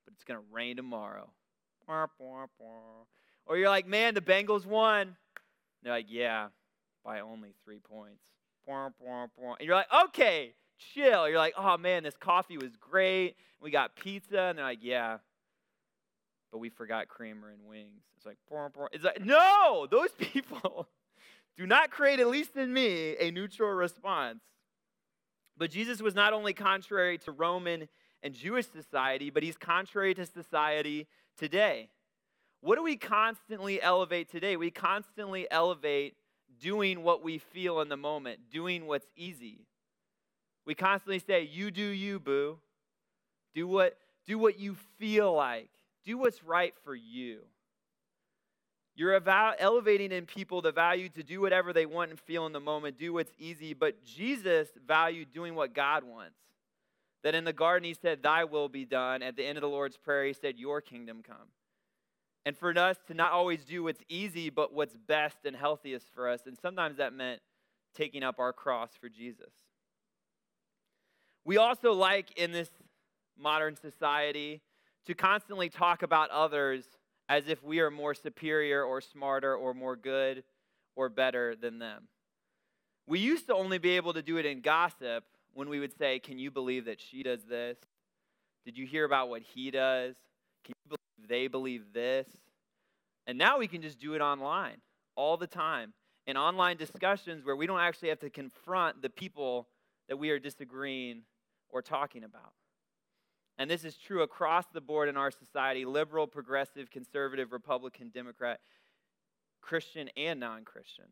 but 0.04 0.12
it's 0.12 0.24
going 0.24 0.38
to 0.38 0.46
rain 0.52 0.76
tomorrow. 0.76 1.30
Or 1.88 3.56
you're 3.56 3.70
like, 3.70 3.86
man, 3.86 4.12
the 4.12 4.20
Bengals 4.20 4.66
won. 4.66 5.16
They're 5.82 5.92
like, 5.92 6.06
yeah, 6.08 6.48
by 7.04 7.20
only 7.20 7.54
three 7.64 7.78
points. 7.78 8.22
And 9.60 9.66
you're 9.66 9.76
like, 9.76 9.86
okay, 10.08 10.54
chill. 10.94 11.28
You're 11.28 11.38
like, 11.38 11.54
oh 11.56 11.76
man, 11.76 12.02
this 12.02 12.16
coffee 12.18 12.58
was 12.58 12.76
great. 12.76 13.36
We 13.60 13.70
got 13.70 13.94
pizza. 13.96 14.40
And 14.40 14.58
they're 14.58 14.64
like, 14.64 14.80
yeah, 14.82 15.18
but 16.50 16.58
we 16.58 16.68
forgot 16.68 17.08
creamer 17.08 17.50
and 17.50 17.60
wings. 17.68 18.02
It's 18.16 18.26
like, 18.26 18.38
it's 18.92 19.04
like, 19.04 19.24
no, 19.24 19.86
those 19.90 20.10
people 20.18 20.88
do 21.56 21.66
not 21.66 21.90
create, 21.90 22.20
at 22.20 22.28
least 22.28 22.56
in 22.56 22.72
me, 22.72 23.16
a 23.18 23.30
neutral 23.30 23.70
response. 23.70 24.40
But 25.56 25.70
Jesus 25.70 26.02
was 26.02 26.14
not 26.14 26.32
only 26.32 26.52
contrary 26.52 27.18
to 27.18 27.32
Roman 27.32 27.88
and 28.22 28.34
Jewish 28.34 28.66
society, 28.66 29.30
but 29.30 29.42
he's 29.42 29.56
contrary 29.56 30.12
to 30.14 30.26
society 30.26 31.06
today. 31.38 31.90
What 32.66 32.74
do 32.74 32.82
we 32.82 32.96
constantly 32.96 33.80
elevate 33.80 34.28
today? 34.28 34.56
We 34.56 34.72
constantly 34.72 35.46
elevate 35.52 36.16
doing 36.58 37.04
what 37.04 37.22
we 37.22 37.38
feel 37.38 37.80
in 37.80 37.88
the 37.88 37.96
moment, 37.96 38.50
doing 38.50 38.88
what's 38.88 39.06
easy. 39.14 39.68
We 40.64 40.74
constantly 40.74 41.20
say, 41.20 41.42
"You 41.42 41.70
do 41.70 41.84
you, 41.84 42.18
boo." 42.18 42.58
Do 43.54 43.68
what 43.68 43.96
do 44.24 44.36
what 44.36 44.58
you 44.58 44.74
feel 44.98 45.32
like. 45.32 45.70
Do 46.02 46.18
what's 46.18 46.42
right 46.42 46.74
for 46.82 46.92
you. 46.92 47.46
You're 48.96 49.14
elevating 49.14 50.10
in 50.10 50.26
people 50.26 50.60
the 50.60 50.72
value 50.72 51.08
to 51.10 51.22
do 51.22 51.40
whatever 51.40 51.72
they 51.72 51.86
want 51.86 52.10
and 52.10 52.18
feel 52.18 52.46
in 52.46 52.52
the 52.52 52.58
moment, 52.58 52.98
do 52.98 53.12
what's 53.12 53.32
easy. 53.38 53.74
But 53.74 54.02
Jesus 54.04 54.70
valued 54.84 55.32
doing 55.32 55.54
what 55.54 55.72
God 55.72 56.02
wants. 56.02 56.40
That 57.22 57.36
in 57.36 57.44
the 57.44 57.52
garden, 57.52 57.84
he 57.84 57.94
said, 57.94 58.24
Thy 58.24 58.42
will 58.42 58.68
be 58.68 58.84
done. 58.84 59.22
At 59.22 59.36
the 59.36 59.44
end 59.44 59.56
of 59.56 59.62
the 59.62 59.68
Lord's 59.68 59.96
Prayer, 59.96 60.24
he 60.24 60.32
said, 60.32 60.58
Your 60.58 60.80
kingdom 60.80 61.22
come. 61.22 61.52
And 62.46 62.56
for 62.56 62.70
us 62.78 62.96
to 63.08 63.14
not 63.14 63.32
always 63.32 63.64
do 63.64 63.82
what's 63.82 64.00
easy, 64.08 64.50
but 64.50 64.72
what's 64.72 64.96
best 64.96 65.38
and 65.44 65.54
healthiest 65.54 66.06
for 66.14 66.28
us. 66.28 66.40
And 66.46 66.56
sometimes 66.56 66.96
that 66.96 67.12
meant 67.12 67.40
taking 67.94 68.22
up 68.22 68.38
our 68.38 68.52
cross 68.52 68.90
for 69.00 69.08
Jesus. 69.08 69.52
We 71.44 71.56
also 71.56 71.92
like 71.92 72.38
in 72.38 72.52
this 72.52 72.70
modern 73.36 73.76
society 73.76 74.62
to 75.06 75.14
constantly 75.14 75.68
talk 75.68 76.02
about 76.02 76.30
others 76.30 76.84
as 77.28 77.48
if 77.48 77.62
we 77.64 77.80
are 77.80 77.90
more 77.90 78.14
superior 78.14 78.84
or 78.84 79.00
smarter 79.00 79.54
or 79.54 79.74
more 79.74 79.96
good 79.96 80.44
or 80.94 81.08
better 81.08 81.56
than 81.56 81.80
them. 81.80 82.04
We 83.08 83.18
used 83.18 83.48
to 83.48 83.54
only 83.54 83.78
be 83.78 83.90
able 83.96 84.14
to 84.14 84.22
do 84.22 84.36
it 84.36 84.46
in 84.46 84.60
gossip 84.60 85.24
when 85.52 85.68
we 85.68 85.80
would 85.80 85.96
say, 85.98 86.20
Can 86.20 86.38
you 86.38 86.52
believe 86.52 86.84
that 86.84 87.00
she 87.00 87.24
does 87.24 87.42
this? 87.44 87.76
Did 88.64 88.78
you 88.78 88.86
hear 88.86 89.04
about 89.04 89.30
what 89.30 89.42
he 89.42 89.72
does? 89.72 90.14
Can 90.64 90.74
you 90.84 90.96
believe 90.96 91.28
they 91.28 91.46
believe 91.48 91.92
this? 91.92 92.26
And 93.26 93.38
now 93.38 93.58
we 93.58 93.66
can 93.66 93.82
just 93.82 93.98
do 93.98 94.14
it 94.14 94.20
online 94.20 94.76
all 95.16 95.36
the 95.36 95.46
time 95.46 95.92
in 96.26 96.36
online 96.36 96.76
discussions 96.76 97.44
where 97.44 97.56
we 97.56 97.66
don't 97.66 97.80
actually 97.80 98.08
have 98.10 98.20
to 98.20 98.30
confront 98.30 99.02
the 99.02 99.10
people 99.10 99.68
that 100.08 100.16
we 100.16 100.30
are 100.30 100.38
disagreeing 100.38 101.22
or 101.70 101.82
talking 101.82 102.24
about. 102.24 102.52
And 103.58 103.70
this 103.70 103.84
is 103.84 103.96
true 103.96 104.22
across 104.22 104.66
the 104.72 104.80
board 104.80 105.08
in 105.08 105.16
our 105.16 105.30
society 105.30 105.84
liberal, 105.84 106.26
progressive, 106.26 106.90
conservative, 106.90 107.52
Republican, 107.52 108.10
Democrat, 108.12 108.60
Christian, 109.60 110.10
and 110.16 110.38
non 110.38 110.64
Christian. 110.64 111.06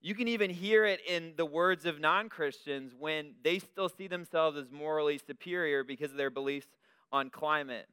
You 0.00 0.14
can 0.14 0.28
even 0.28 0.50
hear 0.50 0.84
it 0.84 1.00
in 1.06 1.34
the 1.36 1.44
words 1.44 1.84
of 1.84 2.00
non 2.00 2.28
Christians 2.28 2.94
when 2.98 3.34
they 3.44 3.58
still 3.58 3.88
see 3.88 4.06
themselves 4.06 4.56
as 4.56 4.70
morally 4.70 5.18
superior 5.18 5.84
because 5.84 6.12
of 6.12 6.16
their 6.16 6.30
beliefs 6.30 6.68
on 7.12 7.30
climate 7.30 7.86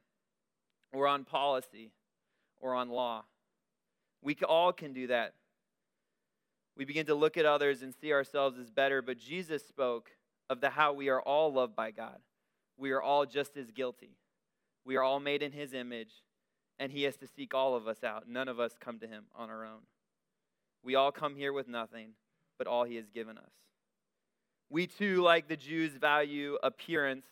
or 0.93 1.07
on 1.07 1.25
policy 1.25 1.91
or 2.59 2.73
on 2.73 2.89
law. 2.89 3.23
We 4.21 4.37
all 4.47 4.73
can 4.73 4.93
do 4.93 5.07
that. 5.07 5.33
We 6.77 6.85
begin 6.85 7.05
to 7.05 7.15
look 7.15 7.37
at 7.37 7.45
others 7.45 7.81
and 7.81 7.93
see 8.01 8.11
ourselves 8.11 8.57
as 8.59 8.69
better, 8.69 9.01
but 9.01 9.17
Jesus 9.17 9.65
spoke 9.65 10.11
of 10.49 10.61
the 10.61 10.69
how 10.69 10.93
we 10.93 11.09
are 11.09 11.21
all 11.21 11.53
loved 11.53 11.75
by 11.75 11.91
God 11.91 12.19
we 12.77 12.91
are 12.91 13.01
all 13.01 13.25
just 13.25 13.57
as 13.57 13.71
guilty. 13.71 14.17
We 14.85 14.97
are 14.97 15.03
all 15.03 15.19
made 15.19 15.41
in 15.41 15.51
his 15.51 15.73
image, 15.73 16.11
and 16.77 16.91
he 16.91 17.03
has 17.03 17.15
to 17.17 17.27
seek 17.27 17.53
all 17.53 17.75
of 17.75 17.87
us 17.87 18.03
out. 18.03 18.27
None 18.27 18.47
of 18.47 18.59
us 18.59 18.73
come 18.79 18.99
to 18.99 19.07
him 19.07 19.25
on 19.35 19.49
our 19.49 19.65
own. 19.65 19.81
We 20.83 20.95
all 20.95 21.11
come 21.11 21.35
here 21.35 21.53
with 21.53 21.67
nothing, 21.67 22.11
but 22.57 22.67
all 22.67 22.83
he 22.83 22.95
has 22.97 23.09
given 23.09 23.37
us. 23.37 23.51
We 24.69 24.87
too, 24.87 25.21
like 25.21 25.47
the 25.47 25.57
Jews, 25.57 25.93
value 25.93 26.57
appearance 26.61 27.25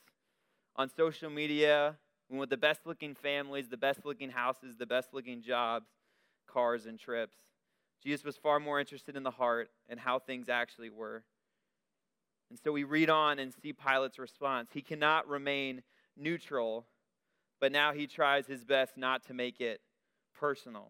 on 0.75 0.89
social 0.95 1.29
media. 1.29 1.97
We 2.29 2.37
want 2.37 2.49
the 2.49 2.57
best 2.57 2.81
looking 2.85 3.15
families, 3.15 3.69
the 3.69 3.77
best 3.77 4.05
looking 4.05 4.29
houses, 4.29 4.77
the 4.77 4.85
best 4.85 5.13
looking 5.13 5.41
jobs, 5.41 5.89
cars, 6.47 6.85
and 6.85 6.99
trips. 6.99 7.37
Jesus 8.03 8.23
was 8.23 8.37
far 8.37 8.59
more 8.59 8.79
interested 8.79 9.15
in 9.15 9.23
the 9.23 9.31
heart 9.31 9.69
and 9.87 9.99
how 9.99 10.19
things 10.19 10.49
actually 10.49 10.89
were. 10.89 11.23
And 12.49 12.59
so 12.63 12.71
we 12.71 12.83
read 12.83 13.09
on 13.09 13.39
and 13.39 13.53
see 13.61 13.73
Pilate's 13.73 14.19
response. 14.19 14.69
He 14.73 14.81
cannot 14.81 15.27
remain 15.27 15.81
neutral, 16.17 16.85
but 17.59 17.71
now 17.71 17.93
he 17.93 18.07
tries 18.07 18.45
his 18.45 18.63
best 18.63 18.97
not 18.97 19.25
to 19.27 19.33
make 19.33 19.61
it 19.61 19.81
personal. 20.37 20.89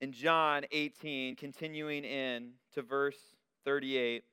In 0.00 0.12
John 0.12 0.64
18, 0.70 1.36
continuing 1.36 2.04
in 2.04 2.52
to 2.74 2.82
verse 2.82 3.18
38, 3.64 4.24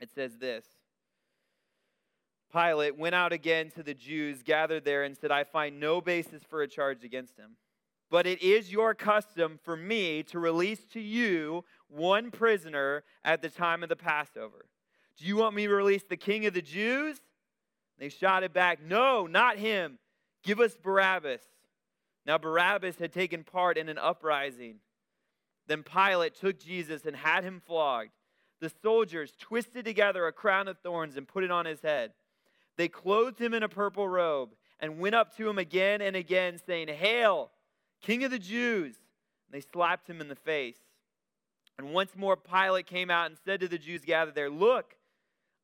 it 0.00 0.10
says 0.14 0.38
this 0.38 0.64
Pilate 2.52 2.96
went 2.96 3.14
out 3.14 3.32
again 3.32 3.70
to 3.72 3.82
the 3.82 3.94
Jews 3.94 4.42
gathered 4.42 4.84
there 4.84 5.04
and 5.04 5.16
said, 5.16 5.30
I 5.30 5.44
find 5.44 5.78
no 5.78 6.00
basis 6.00 6.42
for 6.42 6.62
a 6.62 6.68
charge 6.68 7.04
against 7.04 7.36
him. 7.36 7.56
But 8.10 8.26
it 8.26 8.42
is 8.42 8.72
your 8.72 8.94
custom 8.94 9.58
for 9.62 9.76
me 9.76 10.24
to 10.24 10.40
release 10.40 10.84
to 10.92 11.00
you 11.00 11.64
one 11.88 12.30
prisoner 12.30 13.04
at 13.24 13.40
the 13.40 13.48
time 13.48 13.82
of 13.82 13.88
the 13.88 13.96
Passover. 13.96 14.66
Do 15.16 15.26
you 15.26 15.36
want 15.36 15.54
me 15.54 15.66
to 15.66 15.72
release 15.72 16.02
the 16.02 16.16
king 16.16 16.46
of 16.46 16.54
the 16.54 16.62
Jews? 16.62 17.20
They 17.98 18.08
shouted 18.08 18.52
back, 18.52 18.82
No, 18.82 19.26
not 19.26 19.58
him. 19.58 19.98
Give 20.42 20.58
us 20.58 20.76
Barabbas. 20.76 21.42
Now, 22.26 22.38
Barabbas 22.38 22.96
had 22.98 23.12
taken 23.12 23.44
part 23.44 23.78
in 23.78 23.88
an 23.88 23.98
uprising. 23.98 24.76
Then 25.66 25.82
Pilate 25.82 26.34
took 26.34 26.58
Jesus 26.58 27.04
and 27.04 27.14
had 27.14 27.44
him 27.44 27.62
flogged. 27.64 28.10
The 28.60 28.72
soldiers 28.82 29.32
twisted 29.38 29.84
together 29.84 30.26
a 30.26 30.32
crown 30.32 30.68
of 30.68 30.78
thorns 30.78 31.16
and 31.16 31.28
put 31.28 31.44
it 31.44 31.50
on 31.50 31.64
his 31.64 31.80
head. 31.80 32.12
They 32.80 32.88
clothed 32.88 33.38
him 33.38 33.52
in 33.52 33.62
a 33.62 33.68
purple 33.68 34.08
robe 34.08 34.54
and 34.80 34.98
went 34.98 35.14
up 35.14 35.36
to 35.36 35.46
him 35.46 35.58
again 35.58 36.00
and 36.00 36.16
again, 36.16 36.58
saying, 36.66 36.88
Hail, 36.88 37.50
King 38.00 38.24
of 38.24 38.30
the 38.30 38.38
Jews! 38.38 38.96
And 39.46 39.52
they 39.52 39.60
slapped 39.60 40.08
him 40.08 40.22
in 40.22 40.28
the 40.28 40.34
face. 40.34 40.78
And 41.76 41.92
once 41.92 42.16
more 42.16 42.38
Pilate 42.38 42.86
came 42.86 43.10
out 43.10 43.26
and 43.26 43.36
said 43.44 43.60
to 43.60 43.68
the 43.68 43.76
Jews 43.76 44.00
gathered 44.00 44.34
there, 44.34 44.48
Look, 44.48 44.96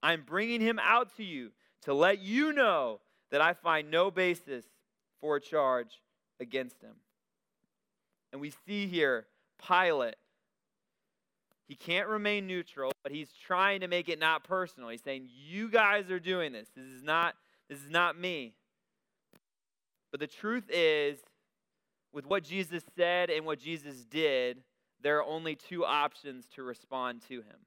I'm 0.03 0.25
bringing 0.27 0.61
him 0.61 0.79
out 0.79 1.17
to 1.17 1.25
you 1.25 1.53
to 1.85 1.95
let 1.95 2.19
you 2.19 2.53
know 2.53 3.01
that 3.31 3.41
I 3.41 3.55
find 3.55 3.91
no 3.91 4.11
basis 4.11 4.67
for 5.19 5.37
a 5.37 5.41
charge 5.41 6.03
against 6.39 6.83
him. 6.83 6.97
And 8.31 8.43
we 8.43 8.53
see 8.67 8.89
here 8.89 9.25
Pilate. 9.67 10.17
He 11.69 11.75
can't 11.75 12.09
remain 12.09 12.47
neutral, 12.47 12.93
but 13.03 13.13
he's 13.13 13.33
trying 13.33 13.81
to 13.81 13.89
make 13.89 14.09
it 14.09 14.19
not 14.19 14.45
personal. 14.45 14.89
He's 14.89 15.03
saying, 15.03 15.29
"You 15.29 15.69
guys 15.69 16.11
are 16.11 16.21
doing 16.21 16.53
this. 16.53 16.69
This 16.75 16.87
is 16.87 17.03
not 17.03 17.37
this 17.69 17.83
is 17.83 17.91
not 17.91 18.17
me." 18.19 18.55
But 20.11 20.21
the 20.21 20.27
truth 20.27 20.71
is 20.71 21.19
with 22.13 22.27
what 22.27 22.45
Jesus 22.45 22.85
said 22.97 23.31
and 23.31 23.45
what 23.45 23.59
Jesus 23.59 24.05
did, 24.05 24.63
there 25.01 25.19
are 25.19 25.25
only 25.25 25.55
two 25.57 25.85
options 25.85 26.49
to 26.51 26.63
respond 26.63 27.23
to 27.29 27.43
him. 27.43 27.67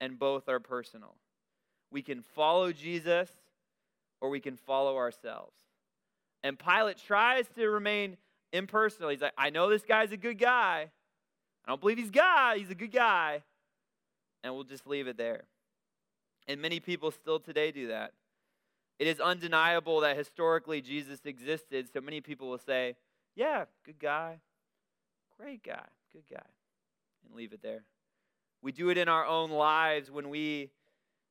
and 0.00 0.18
both 0.18 0.46
are 0.48 0.60
personal. 0.60 1.16
We 1.90 2.02
can 2.02 2.20
follow 2.20 2.72
Jesus 2.72 3.30
or 4.20 4.28
we 4.28 4.40
can 4.40 4.56
follow 4.56 4.96
ourselves. 4.96 5.56
And 6.42 6.58
Pilate 6.58 6.98
tries 6.98 7.46
to 7.56 7.68
remain 7.68 8.18
impersonal. 8.52 9.08
He's 9.08 9.22
like, 9.22 9.32
I 9.38 9.50
know 9.50 9.70
this 9.70 9.84
guy's 9.84 10.12
a 10.12 10.16
good 10.16 10.38
guy. 10.38 10.90
I 11.66 11.72
don't 11.72 11.80
believe 11.80 11.98
he's 11.98 12.10
God, 12.10 12.58
he's 12.58 12.70
a 12.70 12.74
good 12.74 12.92
guy. 12.92 13.42
And 14.44 14.54
we'll 14.54 14.64
just 14.64 14.86
leave 14.86 15.08
it 15.08 15.16
there. 15.16 15.44
And 16.46 16.62
many 16.62 16.78
people 16.78 17.10
still 17.10 17.40
today 17.40 17.72
do 17.72 17.88
that. 17.88 18.12
It 18.98 19.08
is 19.08 19.20
undeniable 19.20 20.00
that 20.00 20.16
historically 20.16 20.80
Jesus 20.80 21.20
existed, 21.24 21.88
so 21.92 22.00
many 22.00 22.20
people 22.20 22.48
will 22.48 22.58
say, 22.58 22.96
Yeah, 23.34 23.64
good 23.84 23.98
guy, 23.98 24.38
great 25.38 25.62
guy, 25.62 25.84
good 26.12 26.24
guy, 26.30 26.46
and 27.24 27.34
leave 27.34 27.52
it 27.52 27.62
there. 27.62 27.82
We 28.62 28.72
do 28.72 28.88
it 28.90 28.96
in 28.96 29.08
our 29.08 29.26
own 29.26 29.50
lives 29.50 30.10
when 30.10 30.30
we 30.30 30.70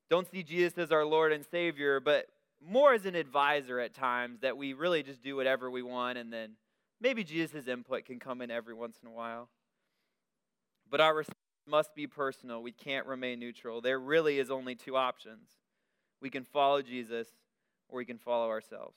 don't 0.10 0.30
see 0.30 0.44
Jesus 0.44 0.78
as 0.78 0.92
our 0.92 1.06
Lord 1.06 1.32
and 1.32 1.44
Savior, 1.50 2.00
but 2.00 2.28
more 2.64 2.94
as 2.94 3.06
an 3.06 3.16
advisor 3.16 3.80
at 3.80 3.94
times 3.94 4.42
that 4.42 4.58
we 4.58 4.74
really 4.74 5.02
just 5.02 5.24
do 5.24 5.36
whatever 5.36 5.70
we 5.70 5.82
want 5.82 6.18
and 6.18 6.32
then 6.32 6.52
maybe 7.02 7.24
Jesus' 7.24 7.68
input 7.68 8.06
can 8.06 8.20
come 8.20 8.42
in 8.42 8.52
every 8.52 8.74
once 8.74 8.98
in 9.02 9.08
a 9.08 9.12
while. 9.12 9.50
But 10.96 11.02
our 11.02 11.14
response 11.14 11.36
must 11.68 11.94
be 11.94 12.08
personal. 12.08 12.64
We 12.64 12.72
can't 12.72 13.06
remain 13.06 13.38
neutral. 13.38 13.82
There 13.82 14.00
really 14.00 14.40
is 14.40 14.50
only 14.50 14.76
two 14.76 14.96
options. 14.96 15.50
We 16.22 16.30
can 16.30 16.46
follow 16.46 16.82
Jesus 16.82 17.28
or 17.90 17.98
we 17.98 18.06
can 18.06 18.18
follow 18.18 18.48
ourselves. 18.48 18.96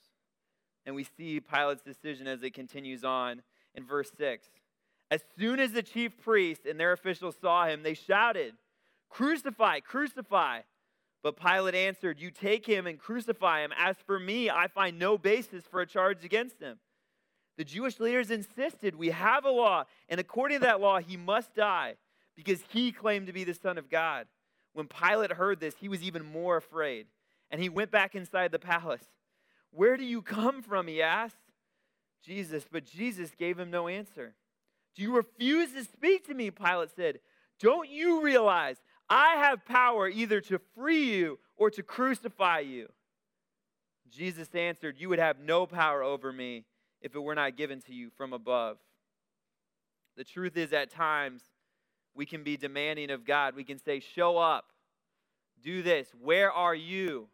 And 0.85 0.95
we 0.95 1.03
see 1.03 1.41
Pilate's 1.41 1.81
decision 1.81 2.25
as 2.25 2.41
it 2.41 2.53
continues 2.53 3.03
on 3.03 3.41
in 3.75 3.85
verse 3.85 4.09
6. 4.17 4.47
As 5.11 5.25
soon 5.37 5.59
as 5.59 5.73
the 5.73 5.83
chief 5.83 6.17
priests 6.17 6.65
and 6.65 6.79
their 6.79 6.93
officials 6.93 7.35
saw 7.41 7.65
him, 7.65 7.83
they 7.83 7.95
shouted, 7.95 8.53
Crucify, 9.09 9.81
crucify. 9.81 10.61
But 11.21 11.35
Pilate 11.35 11.75
answered, 11.75 12.21
You 12.21 12.31
take 12.31 12.65
him 12.65 12.87
and 12.87 12.97
crucify 12.97 13.59
him. 13.59 13.73
As 13.77 13.97
for 14.05 14.17
me, 14.17 14.49
I 14.49 14.67
find 14.69 14.97
no 14.97 15.17
basis 15.17 15.65
for 15.69 15.81
a 15.81 15.85
charge 15.85 16.23
against 16.23 16.61
him. 16.61 16.79
The 17.59 17.65
Jewish 17.65 17.99
leaders 17.99 18.31
insisted, 18.31 18.95
We 18.95 19.09
have 19.09 19.43
a 19.43 19.51
law, 19.51 19.83
and 20.07 20.17
according 20.17 20.59
to 20.59 20.65
that 20.65 20.79
law, 20.79 20.99
he 20.99 21.17
must 21.17 21.53
die, 21.53 21.95
because 22.37 22.63
he 22.69 22.93
claimed 22.93 23.27
to 23.27 23.33
be 23.33 23.43
the 23.43 23.53
Son 23.53 23.77
of 23.77 23.89
God. 23.89 24.27
When 24.71 24.87
Pilate 24.87 25.33
heard 25.33 25.59
this, 25.59 25.75
he 25.77 25.89
was 25.89 26.01
even 26.01 26.23
more 26.23 26.55
afraid, 26.55 27.07
and 27.51 27.59
he 27.59 27.67
went 27.67 27.91
back 27.91 28.15
inside 28.15 28.53
the 28.53 28.59
palace. 28.59 29.03
Where 29.71 29.97
do 29.97 30.05
you 30.05 30.21
come 30.21 30.61
from? 30.61 30.87
He 30.87 31.01
asked 31.01 31.35
Jesus, 32.23 32.63
but 32.71 32.85
Jesus 32.85 33.31
gave 33.37 33.59
him 33.59 33.69
no 33.69 33.89
answer. 33.89 34.35
Do 34.95 35.01
you 35.01 35.13
refuse 35.13 35.73
to 35.73 35.83
speak 35.83 36.27
to 36.27 36.33
me? 36.33 36.51
Pilate 36.51 36.95
said. 36.95 37.19
Don't 37.59 37.89
you 37.89 38.23
realize 38.23 38.77
I 39.09 39.35
have 39.35 39.65
power 39.65 40.07
either 40.07 40.39
to 40.39 40.61
free 40.77 41.13
you 41.13 41.39
or 41.57 41.69
to 41.71 41.83
crucify 41.83 42.59
you. 42.59 42.87
Jesus 44.09 44.47
answered, 44.55 44.95
You 44.97 45.09
would 45.09 45.19
have 45.19 45.41
no 45.41 45.65
power 45.65 46.01
over 46.01 46.31
me 46.31 46.63
if 47.01 47.15
it 47.15 47.19
were 47.19 47.35
not 47.35 47.57
given 47.57 47.81
to 47.81 47.93
you 47.93 48.09
from 48.09 48.33
above. 48.33 48.77
The 50.17 50.23
truth 50.23 50.57
is, 50.57 50.73
at 50.73 50.91
times, 50.91 51.41
we 52.15 52.25
can 52.25 52.43
be 52.43 52.57
demanding 52.57 53.11
of 53.11 53.25
God. 53.25 53.55
We 53.55 53.63
can 53.63 53.79
say, 53.79 53.99
Show 53.99 54.37
up, 54.37 54.71
do 55.63 55.81
this, 55.81 56.09
where 56.21 56.51
are 56.51 56.75
you? 56.75 57.27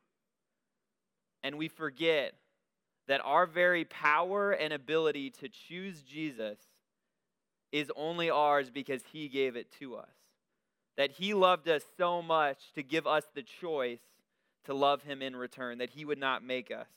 And 1.43 1.57
we 1.57 1.67
forget 1.67 2.33
that 3.07 3.21
our 3.23 3.45
very 3.45 3.85
power 3.85 4.51
and 4.51 4.73
ability 4.73 5.29
to 5.29 5.49
choose 5.49 6.01
Jesus 6.01 6.57
is 7.71 7.91
only 7.95 8.29
ours 8.29 8.69
because 8.69 9.01
He 9.11 9.27
gave 9.27 9.55
it 9.55 9.71
to 9.79 9.95
us 9.95 10.09
that 10.97 11.11
he 11.11 11.33
loved 11.33 11.67
us 11.67 11.83
so 11.97 12.21
much 12.21 12.71
to 12.73 12.83
give 12.83 13.05
us 13.05 13.25
the 13.33 13.43
choice 13.43 13.99
to 14.65 14.73
love 14.73 15.03
him 15.03 15.21
in 15.21 15.35
return, 15.35 15.77
that 15.77 15.91
he 15.91 16.05
would 16.05 16.17
not 16.17 16.43
make 16.43 16.71
us. 16.71 16.87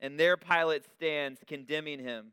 And 0.00 0.18
there 0.18 0.36
Pilate 0.36 0.84
stands 0.96 1.40
condemning 1.46 1.98
him, 1.98 2.32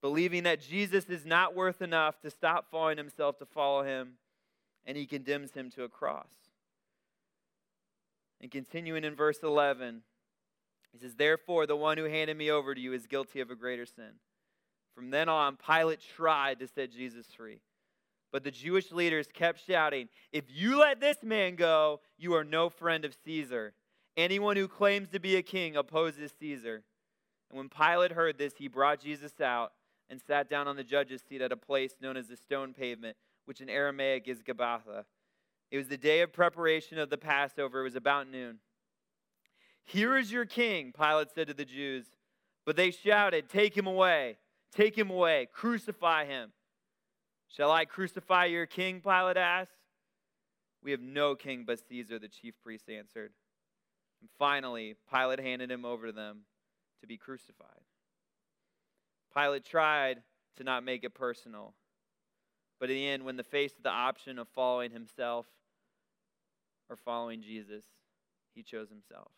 believing 0.00 0.44
that 0.44 0.60
Jesus 0.60 1.06
is 1.06 1.26
not 1.26 1.56
worth 1.56 1.82
enough 1.82 2.20
to 2.20 2.30
stop 2.30 2.70
following 2.70 2.98
himself 2.98 3.38
to 3.38 3.46
follow 3.46 3.82
him, 3.82 4.14
and 4.86 4.96
he 4.96 5.06
condemns 5.06 5.52
him 5.52 5.70
to 5.70 5.84
a 5.84 5.88
cross. 5.88 6.30
And 8.40 8.50
continuing 8.50 9.04
in 9.04 9.14
verse 9.14 9.38
11, 9.42 10.02
he 10.92 10.98
says, 10.98 11.14
Therefore, 11.14 11.66
the 11.66 11.76
one 11.76 11.96
who 11.96 12.04
handed 12.04 12.36
me 12.36 12.50
over 12.50 12.74
to 12.74 12.80
you 12.80 12.92
is 12.92 13.06
guilty 13.06 13.40
of 13.40 13.50
a 13.50 13.56
greater 13.56 13.86
sin. 13.86 14.12
From 14.94 15.10
then 15.10 15.28
on, 15.28 15.56
Pilate 15.56 16.00
tried 16.16 16.58
to 16.58 16.68
set 16.68 16.92
Jesus 16.92 17.26
free. 17.36 17.60
But 18.30 18.44
the 18.44 18.50
Jewish 18.50 18.90
leaders 18.90 19.28
kept 19.32 19.64
shouting, 19.66 20.08
If 20.32 20.44
you 20.48 20.78
let 20.78 21.00
this 21.00 21.22
man 21.22 21.54
go, 21.54 22.00
you 22.18 22.34
are 22.34 22.44
no 22.44 22.68
friend 22.68 23.04
of 23.04 23.14
Caesar. 23.24 23.74
Anyone 24.16 24.56
who 24.56 24.68
claims 24.68 25.08
to 25.10 25.20
be 25.20 25.36
a 25.36 25.42
king 25.42 25.76
opposes 25.76 26.32
Caesar. 26.38 26.82
And 27.50 27.58
when 27.58 27.68
Pilate 27.68 28.12
heard 28.12 28.38
this, 28.38 28.54
he 28.56 28.68
brought 28.68 29.00
Jesus 29.00 29.40
out 29.40 29.72
and 30.10 30.20
sat 30.20 30.50
down 30.50 30.68
on 30.68 30.76
the 30.76 30.84
judge's 30.84 31.22
seat 31.22 31.40
at 31.40 31.52
a 31.52 31.56
place 31.56 31.96
known 32.00 32.16
as 32.16 32.28
the 32.28 32.36
stone 32.36 32.74
pavement, 32.74 33.16
which 33.46 33.60
in 33.60 33.70
Aramaic 33.70 34.28
is 34.28 34.42
Gabbatha. 34.42 35.04
It 35.70 35.78
was 35.78 35.88
the 35.88 35.96
day 35.96 36.20
of 36.20 36.32
preparation 36.32 36.98
of 36.98 37.08
the 37.08 37.16
Passover. 37.16 37.80
It 37.80 37.84
was 37.84 37.96
about 37.96 38.28
noon. 38.28 38.58
Here 39.84 40.16
is 40.16 40.30
your 40.30 40.44
king, 40.44 40.92
Pilate 40.92 41.30
said 41.34 41.48
to 41.48 41.54
the 41.54 41.64
Jews. 41.64 42.06
But 42.64 42.76
they 42.76 42.90
shouted, 42.90 43.48
Take 43.48 43.76
him 43.76 43.86
away! 43.86 44.36
Take 44.74 44.96
him 44.96 45.10
away! 45.10 45.48
Crucify 45.52 46.26
him! 46.26 46.52
Shall 47.48 47.70
I 47.70 47.84
crucify 47.84 48.46
your 48.46 48.66
king? 48.66 49.00
Pilate 49.00 49.36
asked. 49.36 49.72
We 50.82 50.90
have 50.90 51.00
no 51.00 51.34
king 51.34 51.64
but 51.66 51.80
Caesar, 51.88 52.18
the 52.18 52.28
chief 52.28 52.54
priest 52.62 52.88
answered. 52.88 53.32
And 54.22 54.30
finally, 54.38 54.94
Pilate 55.12 55.40
handed 55.40 55.70
him 55.70 55.84
over 55.84 56.06
to 56.06 56.12
them 56.12 56.42
to 57.00 57.08
be 57.08 57.16
crucified. 57.16 57.82
Pilate 59.36 59.64
tried 59.64 60.22
to 60.56 60.64
not 60.64 60.84
make 60.84 61.02
it 61.02 61.12
personal. 61.12 61.74
But 62.78 62.88
in 62.88 62.96
the 62.96 63.08
end, 63.08 63.24
when 63.24 63.36
the 63.36 63.42
faced 63.42 63.76
with 63.76 63.82
the 63.82 63.90
option 63.90 64.38
of 64.38 64.46
following 64.48 64.92
himself 64.92 65.46
or 66.88 66.94
following 66.96 67.42
Jesus, 67.42 67.84
he 68.54 68.62
chose 68.62 68.88
himself. 68.88 69.32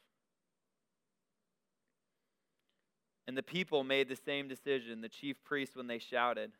And 3.26 3.38
the 3.38 3.42
people 3.42 3.84
made 3.84 4.10
the 4.10 4.16
same 4.16 4.48
decision, 4.48 5.00
the 5.00 5.08
chief 5.08 5.42
priests, 5.44 5.76
when 5.76 5.86
they 5.86 5.98
shouted. 5.98 6.52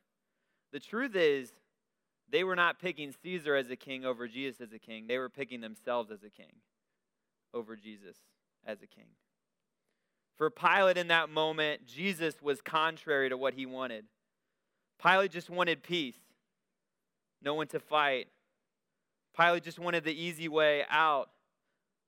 The 0.73 0.81
truth 0.81 1.15
is, 1.15 1.53
they 2.31 2.43
were 2.43 2.57
not 2.57 2.81
picking 2.81 3.15
Caesar 3.23 3.55
as 3.55 3.69
a 3.69 3.77
king 3.77 4.07
over 4.07 4.27
Jesus 4.27 4.63
as 4.63 4.73
a 4.73 4.79
king. 4.79 5.07
They 5.07 5.19
were 5.19 5.29
picking 5.29 5.61
themselves 5.61 6.11
as 6.11 6.23
a 6.23 6.31
king 6.31 6.53
over 7.55 7.77
Jesus 7.77 8.17
as 8.67 8.83
a 8.83 8.87
king. 8.87 9.07
For 10.37 10.51
Pilate 10.51 10.99
in 10.99 11.09
that 11.09 11.31
moment, 11.31 11.87
Jesus 11.87 12.43
was 12.43 12.61
contrary 12.61 13.29
to 13.29 13.37
what 13.37 13.55
he 13.55 13.67
wanted. 13.67 14.05
Pilate 15.03 15.31
just 15.31 15.49
wanted 15.49 15.83
peace, 15.83 16.19
no 17.40 17.55
one 17.55 17.69
to 17.69 17.81
fight. 17.81 18.27
Pilate 19.38 19.62
just 19.62 19.79
wanted 19.79 20.05
the 20.05 20.14
easy 20.14 20.49
way 20.49 20.85
out. 20.88 21.31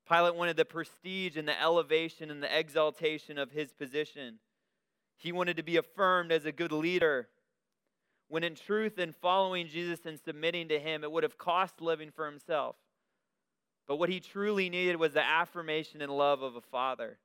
Pilate 0.09 0.37
wanted 0.37 0.57
the 0.57 0.65
prestige 0.65 1.37
and 1.37 1.49
the 1.49 1.61
elevation 1.61 2.31
and 2.31 2.43
the 2.43 2.59
exaltation 2.59 3.39
of 3.39 3.51
his 3.51 3.73
position. 3.73 4.39
He 5.17 5.33
wanted 5.33 5.57
to 5.57 5.63
be 5.63 5.77
affirmed 5.77 6.31
as 6.31 6.45
a 6.45 6.53
good 6.53 6.73
leader 6.73 7.29
when 8.29 8.43
in 8.43 8.55
truth, 8.55 8.99
in 8.99 9.13
following 9.13 9.69
Jesus 9.69 10.05
and 10.05 10.19
submitting 10.19 10.69
to 10.69 10.79
Him, 10.79 11.05
it 11.05 11.13
would 11.13 11.23
have 11.23 11.39
cost 11.39 11.81
living 11.81 12.11
for 12.11 12.27
Himself. 12.27 12.77
But 13.87 13.97
what 13.97 14.09
he 14.09 14.21
truly 14.21 14.69
needed 14.69 14.97
was 14.97 15.13
the 15.13 15.25
affirmation 15.25 16.03
and 16.03 16.11
love 16.11 16.43
of 16.43 16.57
a 16.57 16.61
father, 16.61 17.19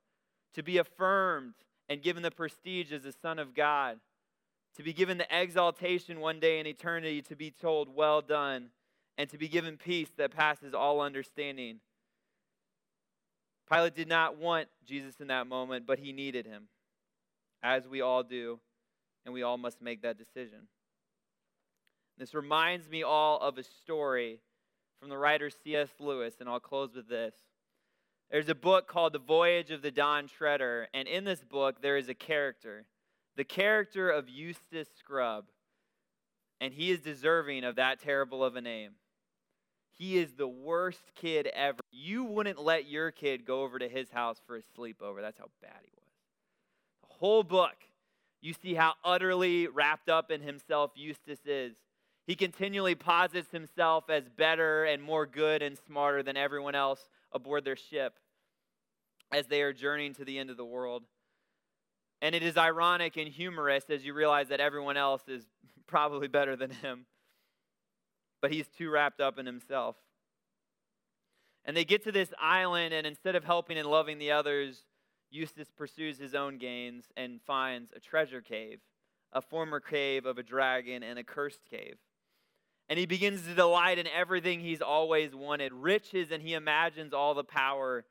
to 0.54 0.62
be 0.62 0.78
affirmed 0.78 1.54
and 1.88 2.02
given 2.02 2.22
the 2.22 2.30
prestige 2.30 2.92
as 2.92 3.02
the 3.02 3.12
Son 3.12 3.38
of 3.38 3.54
God, 3.54 3.98
to 4.76 4.82
be 4.82 4.92
given 4.92 5.18
the 5.18 5.26
exaltation 5.30 6.20
one 6.20 6.40
day 6.40 6.60
in 6.60 6.66
eternity, 6.66 7.20
to 7.22 7.36
be 7.36 7.50
told, 7.50 7.94
Well 7.94 8.22
done, 8.22 8.70
and 9.18 9.28
to 9.30 9.38
be 9.38 9.48
given 9.48 9.76
peace 9.76 10.08
that 10.16 10.30
passes 10.30 10.72
all 10.72 11.00
understanding. 11.00 11.80
Pilate 13.70 13.94
did 13.94 14.08
not 14.08 14.36
want 14.36 14.68
Jesus 14.86 15.20
in 15.20 15.28
that 15.28 15.46
moment, 15.46 15.86
but 15.86 15.98
he 15.98 16.12
needed 16.12 16.46
him, 16.46 16.68
as 17.62 17.88
we 17.88 18.00
all 18.00 18.22
do, 18.22 18.60
and 19.24 19.34
we 19.34 19.42
all 19.42 19.58
must 19.58 19.82
make 19.82 20.02
that 20.02 20.18
decision. 20.18 20.68
This 22.18 22.34
reminds 22.34 22.88
me 22.88 23.02
all 23.02 23.38
of 23.40 23.58
a 23.58 23.62
story 23.62 24.40
from 25.02 25.08
the 25.08 25.18
writer 25.18 25.50
C.S. 25.50 25.88
Lewis, 25.98 26.34
and 26.38 26.48
I'll 26.48 26.60
close 26.60 26.94
with 26.94 27.08
this. 27.08 27.34
There's 28.30 28.48
a 28.48 28.54
book 28.54 28.86
called 28.86 29.12
The 29.12 29.18
Voyage 29.18 29.72
of 29.72 29.82
the 29.82 29.90
Dawn 29.90 30.28
Treader, 30.28 30.86
and 30.94 31.08
in 31.08 31.24
this 31.24 31.42
book, 31.42 31.82
there 31.82 31.96
is 31.96 32.08
a 32.08 32.14
character, 32.14 32.84
the 33.36 33.42
character 33.42 34.08
of 34.08 34.28
Eustace 34.28 34.86
Scrubb, 34.96 35.46
and 36.60 36.72
he 36.72 36.92
is 36.92 37.00
deserving 37.00 37.64
of 37.64 37.74
that 37.74 37.98
terrible 37.98 38.44
of 38.44 38.54
a 38.54 38.60
name. 38.60 38.92
He 39.90 40.18
is 40.18 40.34
the 40.34 40.46
worst 40.46 41.02
kid 41.16 41.48
ever. 41.48 41.80
You 41.90 42.22
wouldn't 42.22 42.62
let 42.62 42.88
your 42.88 43.10
kid 43.10 43.44
go 43.44 43.64
over 43.64 43.80
to 43.80 43.88
his 43.88 44.08
house 44.08 44.40
for 44.46 44.56
a 44.56 44.62
sleepover. 44.78 45.20
That's 45.20 45.38
how 45.38 45.48
bad 45.60 45.80
he 45.82 45.90
was. 45.96 47.08
The 47.08 47.14
whole 47.16 47.42
book, 47.42 47.74
you 48.40 48.52
see 48.52 48.74
how 48.74 48.94
utterly 49.04 49.66
wrapped 49.66 50.08
up 50.08 50.30
in 50.30 50.42
himself 50.42 50.92
Eustace 50.94 51.44
is. 51.44 51.74
He 52.26 52.36
continually 52.36 52.94
posits 52.94 53.50
himself 53.50 54.08
as 54.08 54.28
better 54.28 54.84
and 54.84 55.02
more 55.02 55.26
good 55.26 55.62
and 55.62 55.76
smarter 55.76 56.22
than 56.22 56.36
everyone 56.36 56.74
else 56.74 57.08
aboard 57.32 57.64
their 57.64 57.76
ship 57.76 58.18
as 59.32 59.46
they 59.46 59.62
are 59.62 59.72
journeying 59.72 60.14
to 60.14 60.24
the 60.24 60.38
end 60.38 60.50
of 60.50 60.56
the 60.56 60.64
world. 60.64 61.04
And 62.20 62.34
it 62.34 62.42
is 62.42 62.56
ironic 62.56 63.16
and 63.16 63.26
humorous 63.26 63.84
as 63.90 64.04
you 64.04 64.14
realize 64.14 64.48
that 64.48 64.60
everyone 64.60 64.96
else 64.96 65.22
is 65.26 65.44
probably 65.86 66.28
better 66.28 66.54
than 66.54 66.70
him. 66.70 67.06
But 68.40 68.52
he's 68.52 68.68
too 68.68 68.90
wrapped 68.90 69.20
up 69.20 69.38
in 69.38 69.46
himself. 69.46 69.96
And 71.64 71.76
they 71.76 71.84
get 71.84 72.04
to 72.04 72.12
this 72.12 72.32
island, 72.40 72.92
and 72.92 73.06
instead 73.06 73.36
of 73.36 73.44
helping 73.44 73.78
and 73.78 73.88
loving 73.88 74.18
the 74.18 74.32
others, 74.32 74.82
Eustace 75.30 75.70
pursues 75.76 76.18
his 76.18 76.34
own 76.34 76.58
gains 76.58 77.06
and 77.16 77.40
finds 77.46 77.92
a 77.94 78.00
treasure 78.00 78.40
cave, 78.40 78.80
a 79.32 79.40
former 79.40 79.80
cave 79.80 80.26
of 80.26 80.38
a 80.38 80.42
dragon 80.42 81.02
and 81.02 81.18
a 81.18 81.24
cursed 81.24 81.64
cave. 81.70 81.98
And 82.92 82.98
he 82.98 83.06
begins 83.06 83.46
to 83.46 83.54
delight 83.54 83.96
in 83.98 84.06
everything 84.06 84.60
he's 84.60 84.82
always 84.82 85.34
wanted 85.34 85.72
riches, 85.72 86.30
and 86.30 86.42
he 86.42 86.52
imagines 86.52 87.14
all 87.14 87.32
the 87.32 87.42
power 87.42 88.04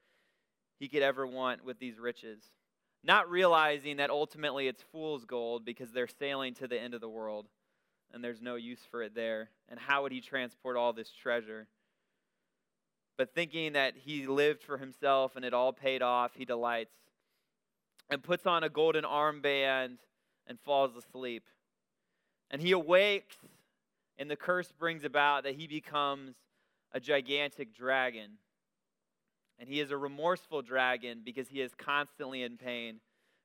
he 0.80 0.88
could 0.88 1.04
ever 1.04 1.28
want 1.28 1.63
with 1.63 1.78
these 1.78 2.00
riches. 2.00 2.41
Not 3.04 3.30
realizing 3.30 3.98
that 3.98 4.10
ultimately 4.10 4.67
it's 4.67 4.82
fool's 4.91 5.24
gold 5.24 5.65
because 5.65 5.91
they're 5.91 6.08
sailing 6.08 6.56
to 6.56 6.67
the 6.67 6.82
end 6.82 6.96
of 6.96 7.02
the 7.02 7.08
world 7.08 7.46
and 8.12 8.24
there's 8.24 8.41
no 8.41 8.56
use 8.56 8.80
for 8.89 9.04
it 9.04 9.13
there. 9.13 9.52
And 9.70 9.80
how 9.80 10.02
would 10.02 10.12
he 10.12 10.20
transport 10.20 10.78
all 10.78 10.94
this 10.94 11.12
treasure? 11.12 11.67
But 13.20 13.36
thinking 13.36 13.74
that 13.74 13.94
he 13.96 14.26
lived 14.26 14.63
for 14.63 14.80
himself 14.80 15.36
and 15.36 15.46
it 15.46 15.54
all 15.54 15.74
paid 15.74 16.02
off, 16.02 16.32
he 16.34 16.44
delights 16.44 16.96
and 18.10 18.24
puts 18.24 18.48
on 18.48 18.63
a 18.63 18.70
golden 18.70 19.04
armband 19.04 19.98
and 20.48 20.60
falls 20.60 20.96
asleep. 20.96 21.44
And 22.50 22.63
he 22.63 22.72
awakes, 22.72 23.38
and 24.21 24.29
the 24.29 24.36
curse 24.36 24.71
brings 24.71 25.03
about 25.03 25.45
that 25.45 25.55
he 25.55 25.65
becomes 25.65 26.36
a 26.91 26.99
gigantic 26.99 27.73
dragon. 27.73 28.34
And 29.57 29.67
he 29.67 29.79
is 29.79 29.89
a 29.89 29.97
remorseful 29.97 30.62
dragon 30.62 31.23
because 31.25 31.47
he 31.47 31.60
is 31.60 31.71
constantly 31.75 32.43
in 32.43 32.55
pain. 32.55 32.99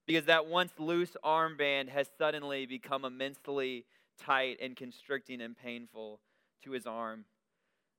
Because 0.07 0.27
that 0.27 0.49
once 0.49 0.73
loose 0.79 1.17
armband 1.25 1.89
has 1.89 2.11
suddenly 2.19 2.67
become 2.67 3.07
immensely 3.07 3.87
tight 4.23 4.59
and 4.61 4.77
constricting 4.77 5.41
and 5.41 5.57
painful 5.57 6.21
to 6.65 6.73
his 6.73 6.87
arm. 6.87 7.25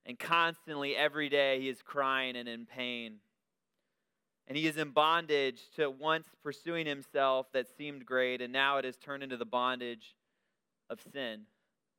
And 0.06 0.20
constantly, 0.20 0.96
every 0.96 1.30
day, 1.30 1.60
he 1.60 1.70
is 1.70 1.82
crying 1.82 2.36
and 2.36 2.48
in 2.48 2.68
pain. 2.68 3.16
And 4.48 4.56
he 4.56 4.68
is 4.68 4.78
in 4.78 4.92
bondage 4.92 5.62
to 5.78 5.90
once 5.90 6.28
pursuing 6.44 6.86
himself 6.86 7.48
that 7.54 7.76
seemed 7.76 8.06
great, 8.06 8.40
and 8.40 8.54
now 8.54 8.78
it 8.78 8.86
has 8.86 8.98
turned 8.98 9.24
into 9.24 9.36
the 9.36 9.46
bondage 9.46 10.16
of 10.92 11.00
sin, 11.12 11.48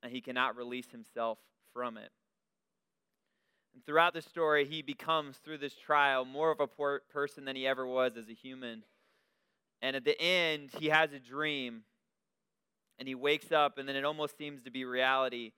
and 0.02 0.12
he 0.12 0.20
cannot 0.20 0.56
release 0.56 0.90
himself 0.90 1.38
from 1.72 1.96
it. 1.96 2.10
And 3.74 3.84
throughout 3.84 4.14
the 4.14 4.22
story, 4.22 4.64
he 4.64 4.82
becomes, 4.82 5.36
through 5.36 5.58
this 5.58 5.74
trial, 5.74 6.24
more 6.24 6.50
of 6.50 6.60
a 6.60 6.66
poor 6.66 7.02
person 7.10 7.44
than 7.44 7.56
he 7.56 7.66
ever 7.66 7.86
was 7.86 8.16
as 8.16 8.28
a 8.28 8.34
human. 8.34 8.82
And 9.80 9.94
at 9.94 10.04
the 10.04 10.20
end, 10.20 10.70
he 10.78 10.86
has 10.86 11.12
a 11.12 11.18
dream, 11.18 11.82
and 12.98 13.06
he 13.06 13.14
wakes 13.14 13.52
up, 13.52 13.78
and 13.78 13.88
then 13.88 13.96
it 13.96 14.04
almost 14.04 14.36
seems 14.36 14.62
to 14.62 14.70
be 14.70 14.84
reality. 14.84 15.52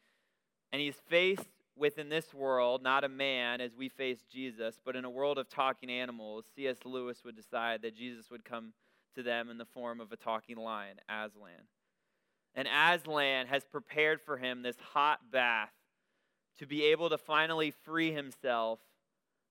And 0.73 0.81
he's 0.81 0.97
faced 1.09 1.49
within 1.77 2.11
this 2.11 2.35
world, 2.35 2.83
not 2.83 3.05
a 3.05 3.09
man 3.09 3.61
as 3.61 3.75
we 3.75 3.89
face 3.89 4.19
Jesus, 4.31 4.79
but 4.85 4.97
in 4.97 5.07
a 5.07 5.11
world 5.11 5.39
of 5.39 5.49
talking 5.49 5.91
animals, 5.91 6.45
C.S. 6.55 6.77
Lewis 6.85 7.23
would 7.25 7.37
decide 7.37 7.81
that 7.83 7.97
Jesus 7.97 8.31
would 8.31 8.45
come 8.45 8.75
to 9.15 9.23
them 9.23 9.49
in 9.49 9.57
the 9.57 9.65
form 9.65 10.01
of 10.01 10.13
a 10.13 10.17
talking 10.17 10.57
lion, 10.57 10.97
Aslan. 11.09 11.67
And 12.55 12.69
Aslan 12.69 13.47
has 13.47 13.65
prepared 13.65 14.21
for 14.21 14.37
him 14.37 14.63
this 14.63 14.77
hot 14.93 15.31
bath 15.31 15.71
to 16.59 16.67
be 16.67 16.85
able 16.85 17.09
to 17.11 17.19
finally 17.19 17.71
free 17.71 18.13
himself 18.13 18.81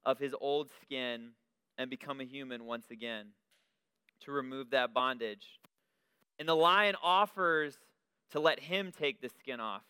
of 0.06 0.20
his 0.20 0.36
old 0.40 0.70
skin 0.82 1.30
and 1.78 1.90
become 1.90 2.20
a 2.20 2.26
human 2.26 2.66
once 2.66 2.88
again, 2.92 3.28
to 4.22 4.32
remove 4.32 4.72
that 4.72 4.94
bondage. 4.94 5.60
And 6.38 6.48
the 6.48 6.56
lion 6.56 6.96
offers 7.02 7.78
to 8.32 8.40
let 8.40 8.60
him 8.60 8.92
take 8.92 9.22
the 9.22 9.30
skin 9.30 9.60
off. 9.60 9.84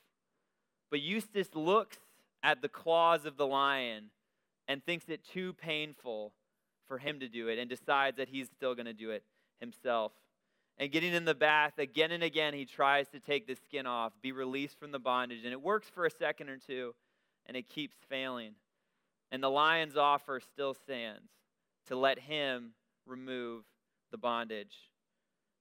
But 0.91 1.02
Eustace 1.02 1.54
looks 1.54 1.98
at 2.43 2.62
the 2.62 2.69
claws 2.69 3.26
of 3.26 3.38
the 3.38 3.48
lion 3.48 4.12
and 4.67 4.84
thinks 4.84 5.10
it 5.10 5.26
too 5.26 5.54
painful 5.54 6.32
for 6.88 7.00
him 7.00 7.19
to 7.19 7.28
do 7.28 7.48
it 7.48 7.60
and 7.60 7.69
decides 7.69 8.17
that 8.17 8.30
he's 8.30 8.48
still 8.56 8.76
going 8.76 8.86
to 8.86 8.93
do 8.93 9.12
it 9.12 9.24
himself. 9.60 10.12
And 10.79 10.91
getting 10.91 11.13
in 11.13 11.25
the 11.25 11.35
bath 11.35 11.77
again 11.77 12.11
and 12.11 12.23
again, 12.23 12.53
he 12.53 12.65
tries 12.65 13.09
to 13.09 13.19
take 13.19 13.47
the 13.47 13.55
skin 13.55 13.85
off, 13.85 14.13
be 14.21 14.31
released 14.31 14.79
from 14.79 14.91
the 14.91 14.99
bondage. 14.99 15.43
And 15.43 15.51
it 15.51 15.61
works 15.61 15.89
for 15.93 16.05
a 16.05 16.11
second 16.11 16.49
or 16.49 16.57
two, 16.57 16.95
and 17.45 17.57
it 17.57 17.67
keeps 17.67 17.97
failing. 18.07 18.53
And 19.31 19.43
the 19.43 19.49
lion's 19.49 19.97
offer 19.97 20.39
still 20.39 20.73
stands 20.73 21.29
to 21.87 21.97
let 21.97 22.17
him 22.17 22.71
remove 23.05 23.65
the 24.11 24.17
bondage, 24.17 24.89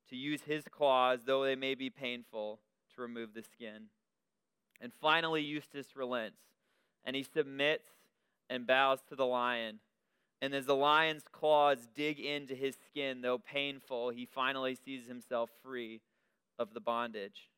to 0.09 0.17
use 0.17 0.43
his 0.43 0.65
claws, 0.71 1.21
though 1.27 1.43
they 1.43 1.57
may 1.57 1.75
be 1.75 1.91
painful, 1.91 2.61
to 2.95 3.03
remove 3.03 3.35
the 3.35 3.43
skin. 3.43 3.89
And 4.81 4.93
finally, 5.01 5.43
Eustace 5.43 5.97
relents 5.97 6.39
and 7.05 7.17
he 7.17 7.23
submits 7.23 7.91
and 8.51 8.67
bows 8.67 9.01
to 9.09 9.17
the 9.17 9.27
lion. 9.27 9.81
And 10.41 10.55
as 10.55 10.67
the 10.67 10.77
lion's 10.77 11.25
claws 11.33 11.89
dig 11.95 12.21
into 12.21 12.55
his 12.55 12.77
skin, 12.87 13.23
though 13.23 13.39
painful, 13.39 14.11
he 14.11 14.25
finally 14.25 14.77
sees 14.77 15.07
himself 15.07 15.51
free 15.63 16.01
of 16.59 16.75
the 16.75 16.81
bondage. 16.81 17.49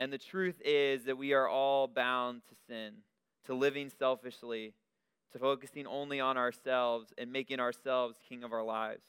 And 0.00 0.12
the 0.12 0.18
truth 0.18 0.60
is 0.64 1.04
that 1.04 1.18
we 1.18 1.32
are 1.32 1.48
all 1.48 1.86
bound 1.86 2.42
to 2.48 2.54
sin, 2.66 2.94
to 3.44 3.54
living 3.54 3.90
selfishly, 3.98 4.74
to 5.32 5.38
focusing 5.38 5.86
only 5.86 6.18
on 6.18 6.36
ourselves 6.36 7.12
and 7.16 7.30
making 7.30 7.60
ourselves 7.60 8.18
king 8.28 8.42
of 8.42 8.52
our 8.52 8.64
lives. 8.64 9.04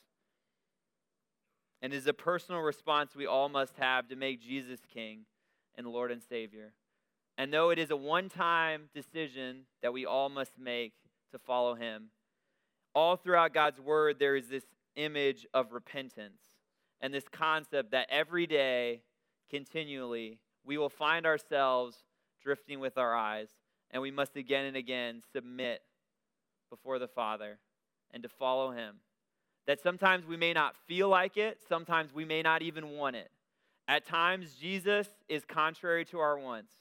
And 1.82 1.93
it 1.93 1.97
is 1.97 2.08
a 2.08 2.13
personal 2.13 2.62
response 2.62 3.15
we 3.15 3.26
all 3.26 3.50
must 3.50 3.78
have 3.78 4.08
to 4.10 4.15
make 4.15 4.41
Jesus 4.41 4.82
king 4.93 5.21
and 5.76 5.88
Lord 5.88 6.12
and 6.12 6.21
Savior. 6.21 6.74
And 7.38 7.52
though 7.52 7.71
it 7.71 7.80
is 7.80 7.89
a 7.89 7.95
one 7.95 8.30
time 8.30 8.89
decision 8.93 9.62
that 9.82 9.93
we 9.93 10.06
all 10.06 10.30
must 10.30 10.60
make 10.60 10.93
to 11.32 11.39
follow 11.39 11.74
him, 11.74 12.10
all 12.93 13.15
throughout 13.15 13.54
God's 13.54 13.80
word, 13.80 14.17
there 14.19 14.36
is 14.36 14.47
this 14.47 14.65
image 14.95 15.45
of 15.54 15.71
repentance 15.71 16.41
and 16.99 17.13
this 17.13 17.25
concept 17.32 17.91
that 17.91 18.08
every 18.10 18.45
day, 18.45 19.01
continually, 19.49 20.39
we 20.63 20.77
will 20.77 20.89
find 20.89 21.25
ourselves 21.25 22.04
drifting 22.43 22.80
with 22.80 22.97
our 22.97 23.15
eyes, 23.15 23.49
and 23.91 24.01
we 24.01 24.12
must 24.12 24.36
again 24.36 24.65
and 24.65 24.77
again 24.77 25.21
submit 25.34 25.82
before 26.69 26.99
the 26.99 27.08
Father 27.08 27.60
and 28.12 28.23
to 28.23 28.30
follow 28.30 28.71
him. 28.71 28.97
That 29.67 29.82
sometimes 29.82 30.25
we 30.25 30.38
may 30.38 30.54
not 30.54 30.75
feel 30.88 31.10
like 31.10 31.38
it, 31.38 31.60
sometimes 31.67 32.13
we 32.13 32.25
may 32.25 32.41
not 32.41 32.62
even 32.62 32.89
want 32.91 33.15
it. 33.15 33.30
At 33.88 34.06
times, 34.06 34.54
Jesus 34.60 35.08
is 35.27 35.43
contrary 35.45 36.06
to 36.06 36.19
our 36.19 36.38
wants. 36.38 36.71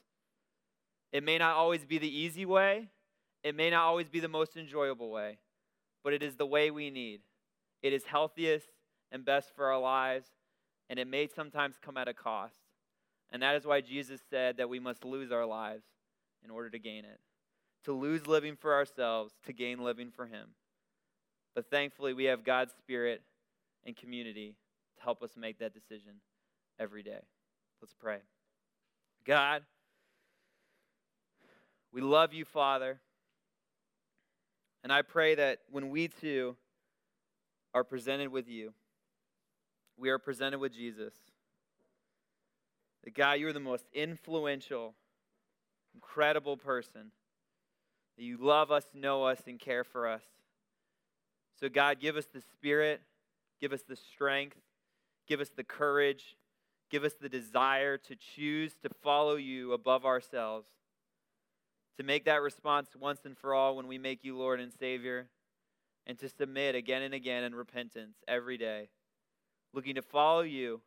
It 1.13 1.25
may 1.25 1.39
not 1.39 1.57
always 1.57 1.85
be 1.85 1.99
the 1.99 2.09
easy 2.09 2.47
way, 2.47 2.89
it 3.43 3.55
may 3.55 3.71
not 3.71 3.85
always 3.85 4.09
be 4.09 4.21
the 4.21 4.29
most 4.29 4.57
enjoyable 4.57 5.11
way, 5.11 5.39
but 6.03 6.13
it 6.13 6.23
is 6.23 6.37
the 6.37 6.47
way 6.47 6.71
we 6.71 6.91
need. 6.91 7.21
It 7.83 7.93
is 7.93 8.05
healthiest 8.05 8.69
and 9.11 9.25
best 9.25 9.55
for 9.55 9.67
our 9.67 9.81
lives, 9.81 10.29
and 10.89 10.99
it 10.99 11.07
may 11.07 11.27
sometimes 11.27 11.77
come 11.81 11.97
at 11.97 12.09
a 12.09 12.15
cost. 12.15 12.61
And 13.33 13.43
that 13.43 13.57
is 13.57 13.65
why 13.65 13.81
Jesus 13.81 14.21
said 14.29 14.57
that 14.57 14.69
we 14.69 14.81
must 14.81 15.05
lose 15.05 15.31
our 15.31 15.47
lives 15.47 15.85
in 16.45 16.51
order 16.51 16.71
to 16.71 16.79
gain 16.79 17.05
it. 17.05 17.21
To 17.85 17.93
lose 17.93 18.27
living 18.27 18.57
for 18.57 18.75
ourselves, 18.75 19.33
to 19.47 19.53
gain 19.53 19.79
living 19.79 20.11
for 20.11 20.27
Him. 20.27 20.49
But 21.55 21.71
thankfully, 21.71 22.13
we 22.13 22.25
have 22.25 22.45
God's 22.45 22.73
Spirit 22.79 23.23
and 23.85 23.97
community 23.97 24.57
to 24.97 25.03
help 25.03 25.23
us 25.23 25.37
make 25.37 25.59
that 25.59 25.73
decision 25.73 26.21
every 26.79 27.03
day. 27.03 27.21
Let's 27.81 27.95
pray. 27.95 28.19
God, 29.25 29.63
we 31.93 32.01
love 32.01 32.33
you, 32.35 32.45
Father. 32.45 33.01
And 34.83 34.93
I 34.93 35.03
pray 35.03 35.35
that 35.35 35.61
when 35.71 35.91
we 35.91 36.09
too 36.09 36.57
are 37.75 37.85
presented 37.85 38.31
with 38.31 38.49
you, 38.49 38.73
we 39.97 40.11
are 40.11 40.19
presented 40.19 40.59
with 40.59 40.73
Jesus. 40.73 41.13
That 43.05 43.15
God, 43.15 43.39
you're 43.39 43.53
the 43.53 43.61
most 43.61 43.85
influential, 43.93 44.95
incredible 45.95 46.57
person. 46.57 47.13
That 48.17 48.25
you 48.25 48.39
love 48.39 48.71
us, 48.71 48.85
know 48.95 49.25
us, 49.25 49.41
and 49.47 49.59
care 49.59 49.85
for 49.85 50.09
us. 50.09 50.23
So, 51.61 51.69
God, 51.69 52.01
give 52.01 52.17
us 52.17 52.27
the 52.33 52.41
spirit, 52.41 53.03
give 53.61 53.73
us 53.73 53.83
the 53.87 53.97
strength, 53.97 54.57
give 55.29 55.41
us 55.41 55.51
the 55.55 55.65
courage, 55.65 56.37
give 56.91 57.05
us 57.05 57.13
the 57.21 57.29
desire 57.29 57.99
to 57.99 58.17
choose 58.17 58.75
to 58.83 58.89
follow 59.03 59.37
you 59.37 59.75
above 59.75 60.07
ourselves 60.07 60.67
to 62.01 62.07
make 62.07 62.25
that 62.25 62.41
response 62.41 62.89
once 62.99 63.27
and 63.27 63.37
for 63.37 63.53
all 63.53 63.77
when 63.77 63.87
we 63.87 63.99
make 63.99 64.25
you 64.25 64.35
Lord 64.35 64.59
and 64.59 64.73
Savior, 64.73 65.27
and 66.07 66.19
to 66.21 66.31
submit 66.31 66.75
again 66.75 67.03
and 67.03 67.13
again 67.13 67.45
in 67.45 67.55
repentance 67.55 68.17
every 68.27 68.57
day, 68.57 68.89
looking 69.75 69.97
to 69.97 70.03
follow 70.03 70.41
you. 70.41 70.81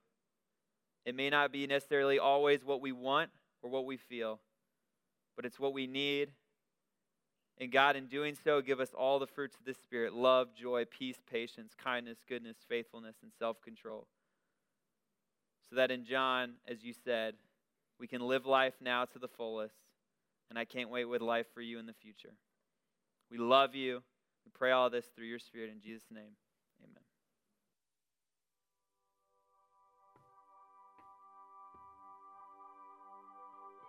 It 1.05 1.13
may 1.13 1.29
not 1.29 1.51
be 1.51 1.67
necessarily 1.67 2.17
always 2.17 2.65
what 2.65 2.81
we 2.81 2.91
want 2.91 3.29
or 3.61 3.69
what 3.69 3.85
we 3.85 3.95
feel, 3.95 4.39
but 5.35 5.45
it's 5.45 5.59
what 5.59 5.71
we 5.71 5.85
need. 5.85 6.31
And 7.59 7.71
God, 7.71 7.95
in 7.95 8.07
doing 8.07 8.35
so, 8.43 8.59
give 8.59 8.79
us 8.79 8.89
all 8.97 9.19
the 9.19 9.27
fruits 9.27 9.55
of 9.59 9.65
the 9.65 9.75
Spirit 9.75 10.15
love, 10.15 10.47
joy, 10.59 10.85
peace, 10.85 11.19
patience, 11.29 11.73
kindness, 11.77 12.17
goodness, 12.27 12.57
faithfulness, 12.67 13.17
and 13.21 13.31
self 13.37 13.61
control. 13.61 14.07
So 15.69 15.75
that 15.75 15.91
in 15.91 16.05
John, 16.05 16.53
as 16.67 16.83
you 16.83 16.91
said, 17.05 17.35
we 17.99 18.07
can 18.07 18.21
live 18.21 18.47
life 18.47 18.73
now 18.81 19.05
to 19.05 19.19
the 19.19 19.27
fullest. 19.27 19.82
And 20.49 20.59
I 20.59 20.65
can't 20.65 20.89
wait 20.89 21.05
with 21.05 21.21
life 21.21 21.47
for 21.53 21.61
you 21.61 21.79
in 21.79 21.85
the 21.85 21.93
future. 21.93 22.33
We 23.31 23.37
love 23.37 23.75
you. 23.75 24.03
We 24.45 24.51
pray 24.53 24.71
all 24.71 24.89
this 24.89 25.05
through 25.15 25.25
your 25.25 25.39
Spirit 25.39 25.71
in 25.71 25.81
Jesus' 25.81 26.07
name. 26.11 26.35